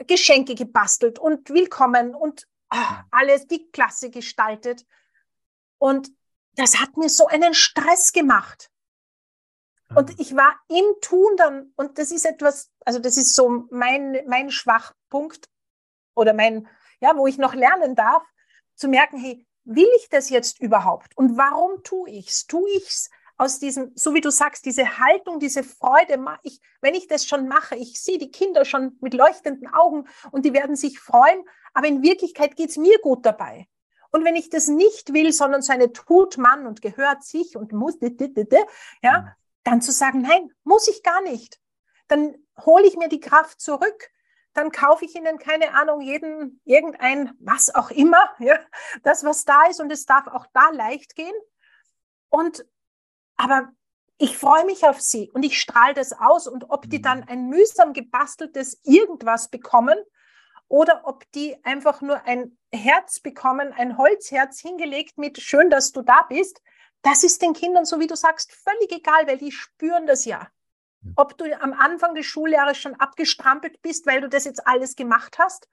Geschenke 0.07 0.55
gebastelt 0.55 1.19
und 1.19 1.51
Willkommen 1.51 2.15
und 2.15 2.49
oh, 2.73 2.95
alles, 3.11 3.47
die 3.47 3.71
Klasse 3.71 4.09
gestaltet. 4.09 4.87
Und 5.77 6.11
das 6.55 6.81
hat 6.81 6.97
mir 6.97 7.11
so 7.11 7.27
einen 7.27 7.53
Stress 7.53 8.15
gemacht. 8.15 8.71
Und 9.95 10.11
ah. 10.11 10.15
ich 10.17 10.35
war 10.35 10.59
im 10.69 10.85
Tun 11.03 11.37
dann, 11.37 11.73
und 11.77 11.99
das 11.99 12.13
ist 12.13 12.25
etwas, 12.25 12.73
also 12.87 12.99
das 12.99 13.19
ist 13.19 13.35
so 13.35 13.67
mein, 13.71 14.23
mein 14.27 14.51
Schwachpunkt 14.51 15.51
oder 16.15 16.33
mein, 16.33 16.67
ja, 17.01 17.15
wo 17.15 17.27
ich 17.27 17.37
noch 17.37 17.53
lernen 17.53 17.95
darf, 17.95 18.23
zu 18.75 18.89
merken, 18.89 19.19
hey, 19.19 19.47
will 19.65 19.89
ich 19.99 20.09
das 20.09 20.31
jetzt 20.31 20.61
überhaupt? 20.61 21.17
Und 21.17 21.37
warum 21.37 21.83
tue 21.83 22.11
ich 22.11 22.29
es? 22.29 22.47
Tue 22.47 22.69
ich 22.71 22.89
es 22.89 23.11
aus 23.37 23.59
diesem, 23.59 23.93
so 23.95 24.15
wie 24.15 24.21
du 24.21 24.31
sagst, 24.31 24.65
diese 24.67 24.99
Haltung, 24.99 25.41
diese 25.41 25.63
Freude, 25.63 26.23
ich, 26.43 26.61
wenn 26.81 26.95
ich 26.95 27.09
das 27.09 27.27
schon 27.27 27.49
mache, 27.49 27.77
ich 27.77 28.01
sehe 28.01 28.19
die 28.19 28.31
Kinder 28.31 28.65
schon 28.65 28.97
mit 29.01 29.15
leuchtenden 29.15 29.73
Augen 29.73 30.07
und 30.31 30.45
die 30.45 30.53
werden 30.53 30.77
sich 30.77 31.01
freuen, 31.01 31.45
aber 31.75 31.89
in 31.89 32.03
Wirklichkeit 32.03 32.57
geht 32.57 32.71
es 32.71 32.77
mir 32.77 32.99
gut 33.01 33.25
dabei. 33.27 33.67
Und 34.11 34.25
wenn 34.25 34.37
ich 34.37 34.51
das 34.51 34.69
nicht 34.69 35.13
will, 35.15 35.33
sondern 35.33 35.63
so 35.63 35.73
eine 35.73 35.93
tut 35.93 36.37
man 36.37 36.67
und 36.67 36.83
gehört 36.83 37.25
sich 37.25 37.57
und 37.57 37.73
muss, 37.73 37.97
ja, 38.01 39.21
mhm. 39.21 39.29
dann 39.65 39.81
zu 39.81 39.91
sagen, 39.91 40.21
nein, 40.21 40.53
muss 40.65 40.87
ich 40.87 41.03
gar 41.03 41.23
nicht. 41.23 41.59
Dann 42.09 42.37
hole 42.65 42.87
ich 42.87 42.97
mir 42.97 43.09
die 43.09 43.21
Kraft 43.21 43.61
zurück 43.61 44.11
dann 44.55 44.71
kaufe 44.71 45.05
ich 45.05 45.15
ihnen, 45.15 45.39
keine 45.39 45.75
Ahnung, 45.75 46.01
jeden, 46.01 46.61
irgendein, 46.65 47.33
was 47.41 47.75
auch 47.75 47.91
immer, 47.91 48.31
ja, 48.39 48.59
das, 49.03 49.25
was 49.25 49.45
da 49.45 49.65
ist 49.67 49.81
und 49.81 49.91
es 49.91 50.07
darf 50.07 50.27
auch 50.27 50.47
da 50.53 50.71
leicht 50.71 51.15
gehen. 51.15 51.35
Und, 52.29 52.65
aber 53.37 53.69
ich 54.19 54.39
freue 54.39 54.65
mich 54.65 54.85
auf 54.85 55.01
sie 55.01 55.31
und 55.33 55.43
ich 55.43 55.61
strahle 55.61 55.95
das 55.95 56.13
aus 56.13 56.47
und 56.47 56.71
ob 56.71 56.89
die 56.89 57.03
dann 57.03 57.21
mhm. 57.21 57.29
ein 57.29 57.49
mühsam 57.49 57.93
gebasteltes 57.93 58.81
irgendwas 58.85 59.49
bekommen 59.49 59.99
oder 60.69 61.03
ob 61.05 61.31
die 61.33 61.63
einfach 61.65 62.01
nur 62.01 62.23
ein 62.25 62.57
Herz 62.73 63.21
bekommen, 63.21 63.73
ein 63.73 63.99
Holzherz 63.99 64.61
hingelegt 64.61 65.19
mit 65.19 65.41
schön, 65.41 65.71
dass 65.71 65.93
du 65.93 66.03
da 66.03 66.23
bist, 66.29 66.63
das 67.03 67.25
ist 67.25 67.43
den 67.43 67.53
Kindern, 67.53 67.85
so 67.85 67.99
wie 67.99 68.07
du 68.07 68.17
sagst, 68.17 68.53
völlig 68.53 68.93
egal, 68.93 69.27
weil 69.27 69.39
die 69.39 69.53
spüren 69.53 70.07
das 70.07 70.25
ja. 70.25 70.49
Ob 71.17 71.37
du 71.37 71.45
am 71.61 71.73
Anfang 71.73 72.15
des 72.15 72.27
Schuljahres 72.27 72.79
schon 72.79 72.95
abgestrampelt 72.95 73.83
bist, 73.83 74.07
weil 74.07 74.21
du 74.21 74.29
das 74.29 74.45
jetzt 74.45 74.67
alles 74.67 74.97
gemacht 74.97 75.39
hast, 75.39 75.69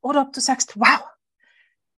oder 0.00 0.22
ob 0.22 0.32
du 0.32 0.40
sagst, 0.40 0.78
wow, 0.78 1.02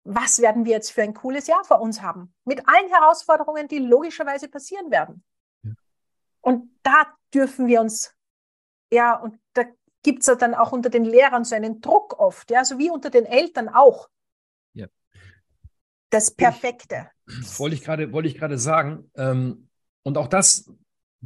was 0.05 0.40
werden 0.40 0.66
wir 0.66 0.73
jetzt 0.73 0.92
für 0.92 1.03
ein 1.03 1.14
cooles 1.14 1.47
Jahr 1.47 1.64
vor 1.64 1.81
uns 1.81 2.03
haben? 2.03 2.35
Mit 2.44 2.68
allen 2.68 2.88
Herausforderungen, 2.90 3.68
die 3.68 3.79
logischerweise 3.79 4.49
passieren 4.49 4.90
werden. 4.90 5.25
Ja. 5.62 5.73
Und 6.42 6.70
da 6.83 7.07
dürfen 7.33 7.66
wir 7.66 7.81
uns, 7.81 8.14
ja, 8.92 9.14
und 9.14 9.40
da 9.55 9.64
gibt 10.03 10.20
es 10.20 10.27
ja 10.27 10.35
dann 10.35 10.55
auch 10.55 10.73
unter 10.73 10.90
den 10.90 11.07
Lehrern 11.07 11.44
so 11.44 11.55
einen 11.55 11.81
Druck 11.81 12.20
oft, 12.20 12.51
ja, 12.51 12.64
so 12.64 12.79
wie 12.79 12.90
unter 12.90 13.09
den 13.09 13.25
Eltern 13.25 13.70
auch. 13.70 14.11
Ja. 14.75 14.87
Das 16.11 16.31
Perfekte. 16.31 17.11
Ich, 17.27 17.59
wollte 17.59 17.75
ich 17.75 17.83
gerade, 17.83 18.12
wollte 18.12 18.29
ich 18.29 18.37
gerade 18.37 18.59
sagen, 18.59 19.11
ähm, 19.16 19.70
und 20.03 20.18
auch 20.18 20.29
das 20.29 20.70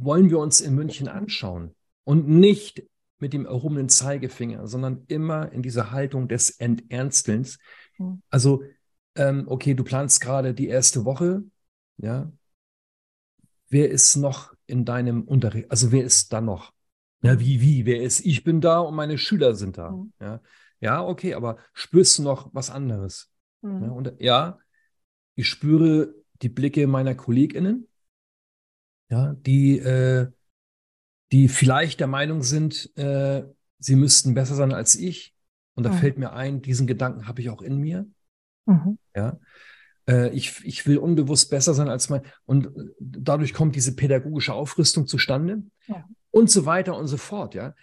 wollen 0.03 0.29
wir 0.29 0.39
uns 0.39 0.61
in 0.61 0.75
München 0.75 1.07
anschauen 1.07 1.75
und 2.03 2.27
nicht 2.27 2.83
mit 3.19 3.33
dem 3.33 3.45
erhobenen 3.45 3.89
Zeigefinger, 3.89 4.67
sondern 4.67 5.03
immer 5.07 5.51
in 5.51 5.61
dieser 5.61 5.91
Haltung 5.91 6.27
des 6.27 6.51
Enternstelns. 6.51 7.59
Mhm. 7.97 8.21
Also, 8.29 8.63
ähm, 9.15 9.45
okay, 9.47 9.73
du 9.73 9.83
planst 9.83 10.21
gerade 10.21 10.53
die 10.53 10.67
erste 10.67 11.05
Woche, 11.05 11.43
ja. 11.97 12.31
Wer 13.71 13.91
ist 13.91 14.15
noch 14.15 14.53
in 14.65 14.85
deinem 14.85 15.23
Unterricht? 15.23 15.69
Also, 15.69 15.91
wer 15.91 16.03
ist 16.03 16.33
da 16.33 16.41
noch? 16.41 16.73
Ja, 17.21 17.39
wie, 17.39 17.61
wie? 17.61 17.85
Wer 17.85 18.01
ist? 18.01 18.21
Ich 18.21 18.43
bin 18.43 18.61
da 18.61 18.79
und 18.79 18.95
meine 18.95 19.17
Schüler 19.17 19.53
sind 19.53 19.77
da. 19.77 19.91
Mhm. 19.91 20.13
Ja, 20.19 20.41
ja, 20.79 21.05
okay, 21.05 21.33
aber 21.33 21.57
spürst 21.73 22.17
du 22.17 22.23
noch 22.23 22.49
was 22.53 22.69
anderes? 22.69 23.29
Mhm. 23.61 23.83
Ja, 23.83 23.89
und, 23.91 24.13
ja, 24.19 24.59
ich 25.35 25.47
spüre 25.49 26.15
die 26.41 26.49
Blicke 26.49 26.87
meiner 26.87 27.15
KollegInnen 27.15 27.88
ja, 29.09 29.33
die, 29.33 29.79
äh, 29.79 30.27
die 31.31 31.47
vielleicht 31.47 31.99
der 31.99 32.07
Meinung 32.07 32.43
sind, 32.43 32.95
äh, 32.97 33.43
sie 33.79 33.95
müssten 33.95 34.33
besser 34.33 34.55
sein 34.55 34.73
als 34.73 34.95
ich. 34.95 35.35
Und 35.75 35.83
da 35.83 35.91
mhm. 35.91 35.97
fällt 35.97 36.17
mir 36.17 36.33
ein, 36.33 36.61
diesen 36.61 36.87
Gedanken 36.87 37.27
habe 37.27 37.41
ich 37.41 37.49
auch 37.49 37.61
in 37.61 37.77
mir. 37.77 38.07
Mhm. 38.65 38.97
Ja. 39.15 39.39
Äh, 40.07 40.29
ich, 40.29 40.63
ich 40.65 40.85
will 40.85 40.97
unbewusst 40.97 41.49
besser 41.49 41.73
sein 41.73 41.89
als 41.89 42.09
mein. 42.09 42.21
Und 42.45 42.69
dadurch 42.99 43.53
kommt 43.53 43.75
diese 43.75 43.95
pädagogische 43.95 44.53
Aufrüstung 44.53 45.07
zustande. 45.07 45.63
Ja. 45.87 46.05
Und 46.31 46.51
so 46.51 46.65
weiter 46.65 46.95
und 46.97 47.07
so 47.07 47.17
fort, 47.17 47.55
ja. 47.55 47.75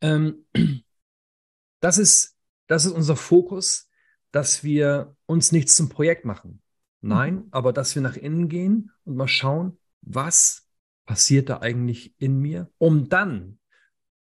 Ähm, 0.00 0.46
das 1.80 1.98
ist, 1.98 2.36
das 2.66 2.84
ist 2.84 2.92
unser 2.92 3.16
Fokus, 3.16 3.88
dass 4.32 4.64
wir 4.64 5.14
uns 5.26 5.52
nichts 5.52 5.76
zum 5.76 5.88
Projekt 5.88 6.24
machen. 6.24 6.60
Nein, 7.00 7.34
mhm. 7.34 7.48
aber 7.50 7.72
dass 7.72 7.94
wir 7.94 8.02
nach 8.02 8.16
innen 8.16 8.48
gehen 8.48 8.90
und 9.04 9.16
mal 9.16 9.28
schauen, 9.28 9.78
was 10.00 10.63
passiert 11.04 11.48
da 11.48 11.60
eigentlich 11.60 12.14
in 12.18 12.38
mir, 12.38 12.70
um 12.78 13.08
dann 13.08 13.58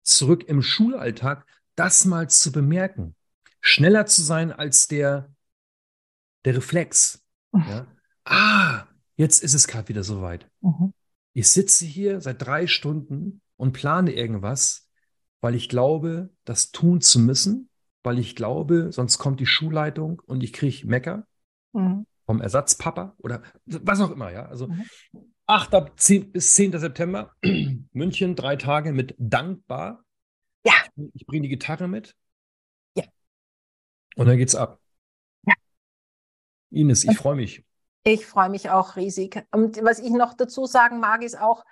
zurück 0.02 0.44
im 0.48 0.62
Schulalltag 0.62 1.46
das 1.76 2.06
mal 2.06 2.30
zu 2.30 2.52
bemerken, 2.52 3.16
schneller 3.62 4.06
zu 4.06 4.22
sein 4.22 4.52
als 4.52 4.88
der, 4.88 5.34
der 6.46 6.58
Reflex. 6.58 7.24
Ja? 7.54 7.88
Ah, 8.26 8.86
jetzt 9.16 9.44
ist 9.44 9.54
es 9.54 9.68
gerade 9.68 9.90
wieder 9.90 10.04
soweit. 10.04 10.50
Mhm. 10.62 10.94
Ich 11.34 11.50
sitze 11.50 11.86
hier 11.86 12.22
seit 12.22 12.42
drei 12.42 12.68
Stunden 12.68 13.42
und 13.56 13.74
plane 13.74 14.12
irgendwas, 14.12 14.90
weil 15.42 15.56
ich 15.56 15.70
glaube, 15.70 16.30
das 16.46 16.72
tun 16.72 17.02
zu 17.02 17.20
müssen, 17.20 17.70
weil 18.04 18.20
ich 18.20 18.36
glaube, 18.36 18.92
sonst 18.92 19.18
kommt 19.18 19.40
die 19.40 19.46
Schulleitung 19.46 20.22
und 20.26 20.44
ich 20.44 20.54
kriege 20.54 20.86
Mecker 20.88 21.26
mhm. 21.72 22.06
vom 22.26 22.42
Ersatzpapa 22.42 23.16
oder 23.18 23.42
was 23.66 24.02
auch 24.02 24.12
immer, 24.12 24.32
ja. 24.32 24.46
Also 24.46 24.68
mhm. 24.68 24.86
8. 25.48 26.32
bis 26.32 26.54
10. 26.56 26.80
September, 26.80 27.36
München, 27.92 28.36
drei 28.36 28.56
Tage 28.56 28.94
mit 28.94 29.16
Dankbar. 29.18 30.04
Ja. 30.66 30.74
Ich 31.14 31.26
bringe 31.26 31.44
die 31.44 31.50
Gitarre 31.50 31.88
mit. 31.88 32.16
Ja. 32.96 33.04
Und 34.16 34.28
dann 34.28 34.38
geht's 34.38 34.56
ab. 34.56 34.80
Ja. 35.46 35.54
Ines, 36.70 37.04
ich 37.04 37.18
freue 37.18 37.36
mich. 37.36 37.64
Ich 38.06 38.26
freue 38.26 38.50
mich 38.50 38.70
auch 38.70 38.96
riesig. 38.96 39.46
Und 39.52 39.82
was 39.84 40.00
ich 40.00 40.12
noch 40.12 40.34
dazu 40.34 40.66
sagen 40.66 41.00
mag, 41.00 41.24
ist 41.24 41.40
auch 41.40 41.64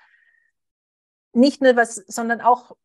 nicht 1.34 1.62
nur 1.62 1.76
was, 1.76 1.96
sondern 1.96 2.42
auch 2.42 2.76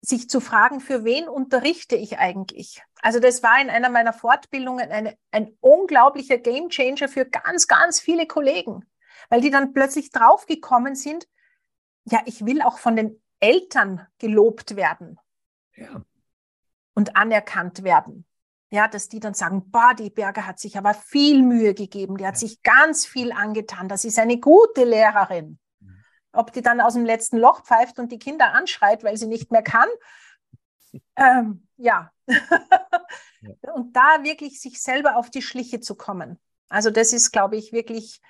sich 0.00 0.28
zu 0.30 0.40
fragen, 0.40 0.80
für 0.80 1.04
wen 1.04 1.28
unterrichte 1.28 1.96
ich 1.96 2.18
eigentlich? 2.18 2.82
Also 3.02 3.18
das 3.18 3.42
war 3.42 3.60
in 3.60 3.68
einer 3.70 3.88
meiner 3.88 4.12
Fortbildungen 4.12 4.90
eine, 4.90 5.18
ein 5.30 5.56
unglaublicher 5.60 6.38
Gamechanger 6.38 7.08
für 7.08 7.24
ganz, 7.24 7.66
ganz 7.66 8.00
viele 8.00 8.26
Kollegen, 8.26 8.84
weil 9.28 9.40
die 9.40 9.50
dann 9.50 9.72
plötzlich 9.72 10.10
draufgekommen 10.10 10.94
sind, 10.94 11.26
ja, 12.04 12.20
ich 12.26 12.44
will 12.44 12.62
auch 12.62 12.78
von 12.78 12.96
den 12.96 13.20
Eltern 13.40 14.06
gelobt 14.18 14.76
werden 14.76 15.18
ja. 15.74 16.02
und 16.94 17.16
anerkannt 17.16 17.82
werden. 17.84 18.24
Ja, 18.70 18.86
dass 18.86 19.08
die 19.08 19.20
dann 19.20 19.32
sagen, 19.32 19.70
boah, 19.70 19.94
die 19.94 20.10
Berger 20.10 20.46
hat 20.46 20.58
sich 20.58 20.76
aber 20.76 20.92
viel 20.92 21.42
Mühe 21.42 21.72
gegeben, 21.72 22.18
die 22.18 22.26
hat 22.26 22.34
ja. 22.34 22.40
sich 22.40 22.62
ganz 22.62 23.06
viel 23.06 23.32
angetan, 23.32 23.88
das 23.88 24.04
ist 24.04 24.18
eine 24.18 24.38
gute 24.38 24.84
Lehrerin. 24.84 25.58
Mhm. 25.80 26.04
Ob 26.32 26.52
die 26.52 26.60
dann 26.60 26.80
aus 26.82 26.92
dem 26.92 27.06
letzten 27.06 27.38
Loch 27.38 27.62
pfeift 27.62 27.98
und 27.98 28.12
die 28.12 28.18
Kinder 28.18 28.52
anschreit, 28.52 29.04
weil 29.04 29.16
sie 29.16 29.26
nicht 29.26 29.50
mehr 29.50 29.62
kann. 29.62 29.88
Ähm, 31.16 31.66
ja. 31.76 32.12
ja. 32.26 33.72
Und 33.74 33.96
da 33.96 34.22
wirklich 34.22 34.60
sich 34.60 34.82
selber 34.82 35.16
auf 35.16 35.30
die 35.30 35.42
Schliche 35.42 35.80
zu 35.80 35.94
kommen. 35.94 36.38
Also 36.68 36.90
das 36.90 37.12
ist, 37.14 37.30
glaube 37.30 37.56
ich, 37.56 37.72
wirklich 37.72 38.20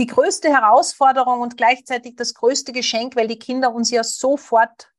die 0.00 0.06
größte 0.06 0.48
Herausforderung 0.48 1.42
und 1.42 1.58
gleichzeitig 1.58 2.16
das 2.16 2.32
größte 2.32 2.72
Geschenk, 2.72 3.16
weil 3.16 3.28
die 3.28 3.38
Kinder 3.38 3.72
uns 3.72 3.90
ja 3.90 4.02
sofort 4.02 4.90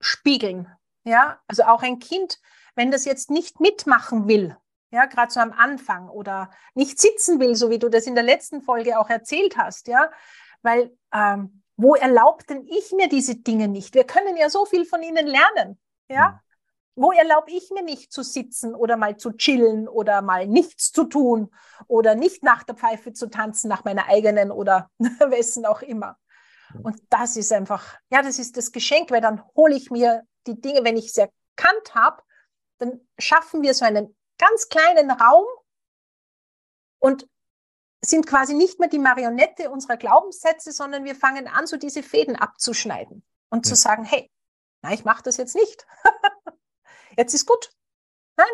spiegeln. 0.00 0.70
Ja, 1.04 1.40
also 1.48 1.64
auch 1.64 1.82
ein 1.82 1.98
Kind, 1.98 2.38
wenn 2.74 2.90
das 2.90 3.06
jetzt 3.06 3.30
nicht 3.30 3.60
mitmachen 3.60 4.28
will, 4.28 4.56
ja, 4.90 5.06
gerade 5.06 5.32
so 5.32 5.40
am 5.40 5.52
Anfang 5.52 6.08
oder 6.10 6.50
nicht 6.74 7.00
sitzen 7.00 7.40
will, 7.40 7.56
so 7.56 7.70
wie 7.70 7.78
du 7.78 7.88
das 7.88 8.06
in 8.06 8.14
der 8.14 8.24
letzten 8.24 8.60
Folge 8.60 8.98
auch 8.98 9.08
erzählt 9.08 9.56
hast, 9.56 9.88
ja, 9.88 10.10
weil 10.62 10.96
ähm, 11.12 11.62
wo 11.76 11.94
erlaubt 11.94 12.48
denn 12.50 12.66
ich 12.66 12.92
mir 12.92 13.08
diese 13.08 13.36
Dinge 13.36 13.66
nicht? 13.66 13.94
Wir 13.94 14.04
können 14.04 14.36
ja 14.36 14.50
so 14.50 14.66
viel 14.66 14.84
von 14.84 15.02
ihnen 15.02 15.26
lernen, 15.26 15.78
ja. 16.08 16.40
Wo 16.96 17.10
erlaube 17.10 17.50
ich 17.50 17.70
mir 17.70 17.82
nicht 17.82 18.12
zu 18.12 18.22
sitzen 18.22 18.74
oder 18.74 18.96
mal 18.96 19.16
zu 19.16 19.32
chillen 19.32 19.88
oder 19.88 20.22
mal 20.22 20.46
nichts 20.46 20.92
zu 20.92 21.04
tun 21.04 21.50
oder 21.88 22.14
nicht 22.14 22.42
nach 22.42 22.62
der 22.62 22.76
Pfeife 22.76 23.12
zu 23.12 23.28
tanzen, 23.28 23.68
nach 23.68 23.84
meiner 23.84 24.06
eigenen 24.06 24.52
oder 24.52 24.90
wessen 24.98 25.66
auch 25.66 25.82
immer? 25.82 26.16
Und 26.82 27.00
das 27.10 27.36
ist 27.36 27.52
einfach, 27.52 27.98
ja, 28.10 28.22
das 28.22 28.38
ist 28.38 28.56
das 28.56 28.72
Geschenk, 28.72 29.10
weil 29.10 29.20
dann 29.20 29.42
hole 29.56 29.74
ich 29.74 29.90
mir 29.90 30.22
die 30.46 30.60
Dinge, 30.60 30.84
wenn 30.84 30.96
ich 30.96 31.06
es 31.06 31.16
erkannt 31.16 31.94
habe, 31.94 32.22
dann 32.78 33.00
schaffen 33.18 33.62
wir 33.62 33.74
so 33.74 33.84
einen 33.84 34.16
ganz 34.38 34.68
kleinen 34.68 35.10
Raum 35.10 35.46
und 36.98 37.28
sind 38.04 38.26
quasi 38.26 38.54
nicht 38.54 38.80
mehr 38.80 38.88
die 38.88 38.98
Marionette 38.98 39.70
unserer 39.70 39.96
Glaubenssätze, 39.96 40.72
sondern 40.72 41.04
wir 41.04 41.14
fangen 41.14 41.48
an, 41.48 41.66
so 41.66 41.76
diese 41.76 42.02
Fäden 42.02 42.36
abzuschneiden 42.36 43.24
und 43.50 43.66
ja. 43.66 43.70
zu 43.70 43.76
sagen, 43.76 44.04
hey, 44.04 44.30
na, 44.82 44.92
ich 44.92 45.04
mache 45.04 45.22
das 45.22 45.36
jetzt 45.36 45.54
nicht. 45.54 45.86
jetzt 47.16 47.34
ist 47.34 47.46
gut. 47.46 47.70
Nein, 48.36 48.46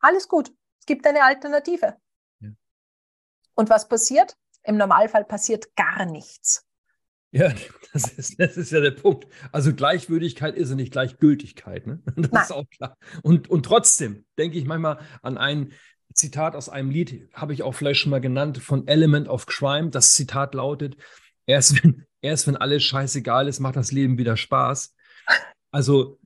alles 0.00 0.28
gut. 0.28 0.52
Es 0.80 0.86
gibt 0.86 1.06
eine 1.06 1.24
Alternative. 1.24 1.96
Ja. 2.40 2.50
Und 3.54 3.70
was 3.70 3.88
passiert? 3.88 4.36
Im 4.62 4.76
Normalfall 4.76 5.24
passiert 5.24 5.74
gar 5.76 6.04
nichts. 6.06 6.66
Ja, 7.30 7.52
das 7.92 8.12
ist, 8.12 8.38
das 8.38 8.56
ist 8.56 8.70
ja 8.70 8.80
der 8.80 8.92
Punkt. 8.92 9.26
Also 9.50 9.74
Gleichwürdigkeit 9.74 10.56
ist 10.56 10.70
ja 10.70 10.76
nicht 10.76 10.92
Gleichgültigkeit. 10.92 11.86
Ne? 11.86 12.00
Das 12.16 12.30
Nein. 12.30 12.42
ist 12.42 12.52
auch 12.52 12.70
klar. 12.70 12.96
Und, 13.22 13.50
und 13.50 13.64
trotzdem 13.64 14.24
denke 14.38 14.58
ich 14.58 14.64
manchmal 14.64 15.00
an 15.22 15.36
ein 15.36 15.72
Zitat 16.14 16.54
aus 16.54 16.68
einem 16.68 16.90
Lied, 16.90 17.28
habe 17.34 17.52
ich 17.52 17.64
auch 17.64 17.72
vielleicht 17.72 18.00
schon 18.00 18.10
mal 18.10 18.20
genannt, 18.20 18.58
von 18.58 18.86
Element 18.86 19.28
of 19.28 19.46
Crime. 19.46 19.90
Das 19.90 20.14
Zitat 20.14 20.54
lautet, 20.54 20.96
erst 21.44 21.82
wenn, 21.82 22.06
erst 22.20 22.46
wenn 22.46 22.56
alles 22.56 22.84
scheißegal 22.84 23.48
ist, 23.48 23.58
macht 23.58 23.76
das 23.76 23.90
Leben 23.90 24.16
wieder 24.16 24.36
Spaß. 24.36 24.94
Also 25.72 26.20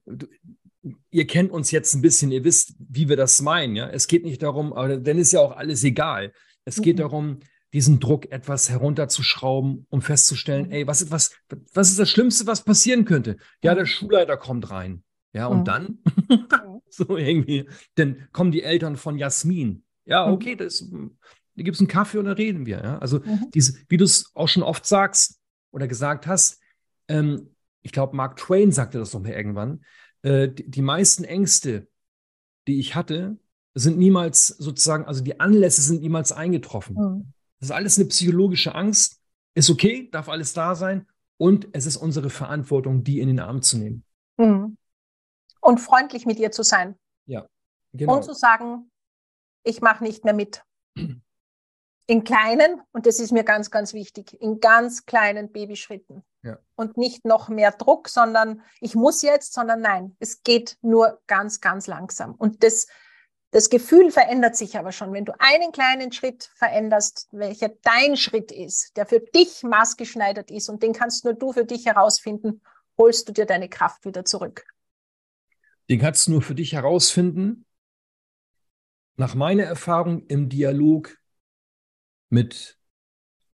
ihr 1.11 1.27
kennt 1.27 1.51
uns 1.51 1.71
jetzt 1.71 1.95
ein 1.95 2.03
bisschen, 2.03 2.31
ihr 2.31 2.45
wisst, 2.45 2.75
wie 2.79 3.09
wir 3.09 3.17
das 3.17 3.41
meinen. 3.43 3.77
Ja? 3.77 3.89
Es 3.89 4.07
geht 4.07 4.25
nicht 4.25 4.43
darum, 4.43 4.73
aber 4.73 4.99
dann 4.99 5.19
ist 5.19 5.33
ja 5.33 5.41
auch 5.41 5.57
alles 5.57 5.85
egal. 5.85 6.33
Es 6.65 6.81
geht 6.81 6.97
mhm. 6.97 7.01
darum, 7.01 7.39
diesen 7.73 8.01
Druck 8.01 8.31
etwas 8.33 8.71
herunterzuschrauben, 8.71 9.87
um 9.91 10.03
festzustellen, 10.03 10.67
mhm. 10.67 10.73
ey, 10.73 10.87
was, 10.87 11.11
was, 11.11 11.33
was 11.75 11.91
ist 11.91 11.99
das 11.99 12.11
Schlimmste, 12.11 12.47
was 12.47 12.65
passieren 12.65 13.05
könnte? 13.05 13.37
Ja, 13.63 13.75
der 13.75 13.85
mhm. 13.85 13.89
Schulleiter 13.89 14.37
kommt 14.37 14.71
rein. 14.71 15.03
Ja, 15.33 15.47
und 15.47 15.61
mhm. 15.61 15.65
dann? 15.65 15.99
so 16.89 17.17
irgendwie, 17.17 17.69
dann 17.97 18.29
kommen 18.33 18.53
die 18.53 18.63
Eltern 18.63 18.97
von 18.97 19.19
Jasmin. 19.19 19.85
Ja, 20.05 20.31
okay, 20.31 20.57
das, 20.57 20.89
da 20.91 21.63
gibt 21.63 21.75
es 21.75 21.81
einen 21.81 21.89
Kaffee 21.89 22.19
und 22.19 22.25
dann 22.25 22.35
reden 22.35 22.65
wir. 22.65 22.83
Ja? 22.83 22.99
Also, 22.99 23.21
mhm. 23.21 23.51
diese, 23.53 23.79
wie 23.89 23.99
du 23.99 24.05
es 24.05 24.31
auch 24.35 24.49
schon 24.49 24.63
oft 24.63 24.87
sagst 24.87 25.39
oder 25.71 25.87
gesagt 25.87 26.27
hast, 26.27 26.61
ähm, 27.09 27.51
ich 27.83 27.93
glaube, 27.93 28.17
Mark 28.17 28.37
Twain 28.37 28.73
sagte 28.73 28.99
das 28.99 29.13
noch 29.13 29.23
mal 29.23 29.33
irgendwann, 29.33 29.85
äh, 30.23 30.49
die, 30.49 30.71
die 30.71 30.83
meisten 30.83 31.25
Ängste, 31.25 31.89
die 32.67 32.79
ich 32.79 32.95
hatte, 32.95 33.39
sind 33.75 33.99
niemals 33.99 34.49
sozusagen, 34.49 35.05
also 35.05 35.23
die 35.23 35.41
Anlässe 35.41 35.83
sind 35.83 36.01
niemals 36.01 36.33
eingetroffen. 36.33 36.97
Mhm. 36.97 37.33
Das 37.61 37.71
ist 37.71 37.75
alles 37.75 37.99
eine 37.99 38.09
psychologische 38.09 38.75
Angst. 38.75 39.21
Ist 39.55 39.71
okay, 39.71 40.09
darf 40.11 40.29
alles 40.29 40.53
da 40.53 40.75
sein. 40.75 41.07
Und 41.37 41.69
es 41.73 41.87
ist 41.87 41.97
unsere 41.97 42.31
Verantwortung, 42.31 43.05
die 43.05 43.21
in 43.21 43.29
den 43.29 43.41
Arm 43.41 43.63
zu 43.63 43.79
nehmen. 43.79 44.05
Mhm. 44.37 44.77
Und 45.61 45.79
freundlich 45.79 46.27
mit 46.27 46.39
ihr 46.39 46.51
zu 46.51 46.63
sein. 46.63 46.97
Ja, 47.27 47.47
genau. 47.93 48.17
Und 48.17 48.25
zu 48.25 48.33
sagen, 48.33 48.91
ich 49.65 49.81
mache 49.81 50.05
nicht 50.05 50.25
mehr 50.25 50.35
mit. 50.35 50.63
In 52.11 52.25
kleinen, 52.25 52.81
und 52.93 53.05
das 53.05 53.21
ist 53.21 53.33
mir 53.33 53.45
ganz, 53.45 53.71
ganz 53.71 53.93
wichtig, 53.93 54.41
in 54.41 54.61
ganz 54.61 55.05
kleinen 55.05 55.53
Babyschritten. 55.53 56.23
Ja. 56.43 56.59
Und 56.77 56.97
nicht 56.97 57.25
noch 57.25 57.49
mehr 57.49 57.73
Druck, 57.73 58.09
sondern 58.09 58.63
ich 58.81 58.95
muss 58.95 59.23
jetzt, 59.23 59.53
sondern 59.55 59.81
nein, 59.81 60.17
es 60.21 60.43
geht 60.43 60.79
nur 60.83 61.21
ganz, 61.27 61.61
ganz 61.61 61.87
langsam. 61.87 62.35
Und 62.35 62.63
das 62.63 62.87
das 63.51 63.71
Gefühl 63.71 64.11
verändert 64.11 64.57
sich 64.57 64.77
aber 64.77 64.93
schon, 64.93 65.13
wenn 65.13 65.25
du 65.25 65.33
einen 65.39 65.73
kleinen 65.73 66.13
Schritt 66.13 66.51
veränderst, 66.55 67.29
welcher 67.33 67.71
dein 67.83 68.17
Schritt 68.17 68.53
ist, 68.53 68.97
der 68.97 69.07
für 69.07 69.21
dich 69.21 69.63
maßgeschneidert 69.63 70.51
ist 70.51 70.69
und 70.69 70.83
den 70.83 70.93
kannst 70.93 71.25
nur 71.25 71.33
du 71.33 71.53
für 71.53 71.65
dich 71.65 71.87
herausfinden, 71.87 72.61
holst 72.99 73.29
du 73.29 73.33
dir 73.33 73.47
deine 73.47 73.71
Kraft 73.71 74.05
wieder 74.05 74.25
zurück. 74.25 74.67
Den 75.89 75.99
kannst 75.99 76.27
du 76.27 76.33
nur 76.33 76.43
für 76.43 76.55
dich 76.55 76.75
herausfinden, 76.75 77.65
nach 79.17 79.35
meiner 79.35 79.65
Erfahrung 79.65 80.27
im 80.27 80.51
Dialog 80.51 81.17
mit 82.29 82.78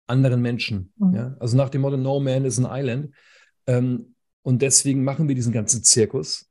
anderen 0.08 0.42
Menschen. 0.42 0.92
Mhm. 0.98 1.16
Ja? 1.16 1.36
Also 1.40 1.58
nach 1.58 1.70
dem 1.70 1.82
Motto, 1.82 1.98
No 1.98 2.20
Man 2.20 2.46
is 2.46 2.60
an 2.60 2.68
Island. 2.70 3.14
Ähm, 3.68 4.16
und 4.42 4.62
deswegen 4.62 5.04
machen 5.04 5.28
wir 5.28 5.36
diesen 5.36 5.54
ganzen 5.54 5.84
Zirkus, 5.84 6.50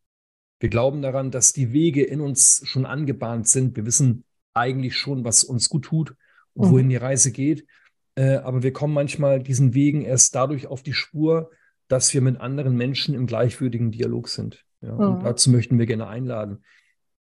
wir 0.62 0.68
glauben 0.68 1.02
daran, 1.02 1.32
dass 1.32 1.52
die 1.52 1.72
Wege 1.72 2.04
in 2.04 2.20
uns 2.20 2.62
schon 2.64 2.86
angebahnt 2.86 3.48
sind. 3.48 3.74
Wir 3.74 3.84
wissen 3.84 4.22
eigentlich 4.54 4.96
schon, 4.96 5.24
was 5.24 5.42
uns 5.42 5.68
gut 5.68 5.86
tut 5.86 6.14
und 6.54 6.70
wohin 6.70 6.86
mhm. 6.86 6.90
die 6.90 6.96
Reise 6.96 7.32
geht. 7.32 7.66
Äh, 8.14 8.36
aber 8.36 8.62
wir 8.62 8.72
kommen 8.72 8.94
manchmal 8.94 9.42
diesen 9.42 9.74
Wegen 9.74 10.02
erst 10.02 10.36
dadurch 10.36 10.68
auf 10.68 10.84
die 10.84 10.92
Spur, 10.92 11.50
dass 11.88 12.14
wir 12.14 12.20
mit 12.20 12.40
anderen 12.40 12.76
Menschen 12.76 13.12
im 13.12 13.26
gleichwürdigen 13.26 13.90
Dialog 13.90 14.28
sind. 14.28 14.64
Ja, 14.82 14.92
mhm. 14.94 15.16
Und 15.16 15.24
dazu 15.24 15.50
möchten 15.50 15.80
wir 15.80 15.86
gerne 15.86 16.06
einladen. 16.06 16.62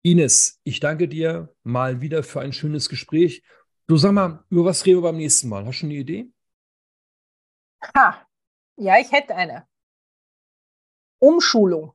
Ines, 0.02 0.60
ich 0.64 0.80
danke 0.80 1.06
dir 1.06 1.54
mal 1.62 2.00
wieder 2.00 2.24
für 2.24 2.40
ein 2.40 2.52
schönes 2.52 2.88
Gespräch. 2.88 3.44
Du 3.88 3.96
sag 3.96 4.12
mal, 4.12 4.44
über 4.51 4.66
was 4.66 4.85
reden 4.85 4.98
wir 4.98 5.09
beim 5.09 5.16
nächsten 5.16 5.48
Mal? 5.48 5.64
Hast 5.64 5.68
du 5.68 5.72
schon 5.81 5.88
eine 5.88 5.98
Idee? 5.98 6.31
Ha, 7.96 8.27
ja, 8.77 8.98
ich 8.98 9.11
hätte 9.11 9.35
eine. 9.35 9.66
Umschulung. 11.20 11.94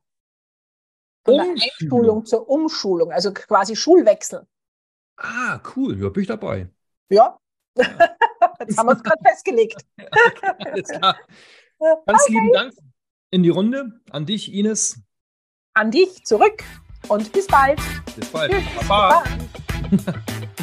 Von 1.24 1.36
der 1.36 1.46
Einschulung 1.46 2.26
zur 2.26 2.50
Umschulung, 2.50 3.12
also 3.12 3.32
quasi 3.32 3.76
Schulwechsel. 3.76 4.48
Ah, 5.18 5.62
cool, 5.76 6.02
ja, 6.02 6.10
bin 6.10 6.24
ich 6.24 6.28
dabei. 6.28 6.68
Ja, 7.10 7.40
ja. 7.78 7.86
jetzt 8.60 8.78
haben 8.78 8.88
wir 8.88 8.94
es 8.94 9.04
gerade 9.04 9.24
festgelegt. 9.24 9.86
Okay, 9.98 10.66
alles 10.66 10.90
klar. 10.90 11.18
Ganz 11.80 12.24
okay. 12.24 12.34
lieben 12.34 12.54
Dank 12.54 12.74
in 13.30 13.44
die 13.44 13.50
Runde. 13.50 14.02
An 14.10 14.26
dich, 14.26 14.52
Ines. 14.52 15.00
An 15.76 15.92
dich 15.92 16.26
zurück 16.26 16.64
und 17.08 17.32
bis 17.32 17.46
bald. 17.46 17.80
Bis 18.16 18.30
bald. 18.30 18.52
Tschüss. 18.52 18.88
Baba. 18.88 19.24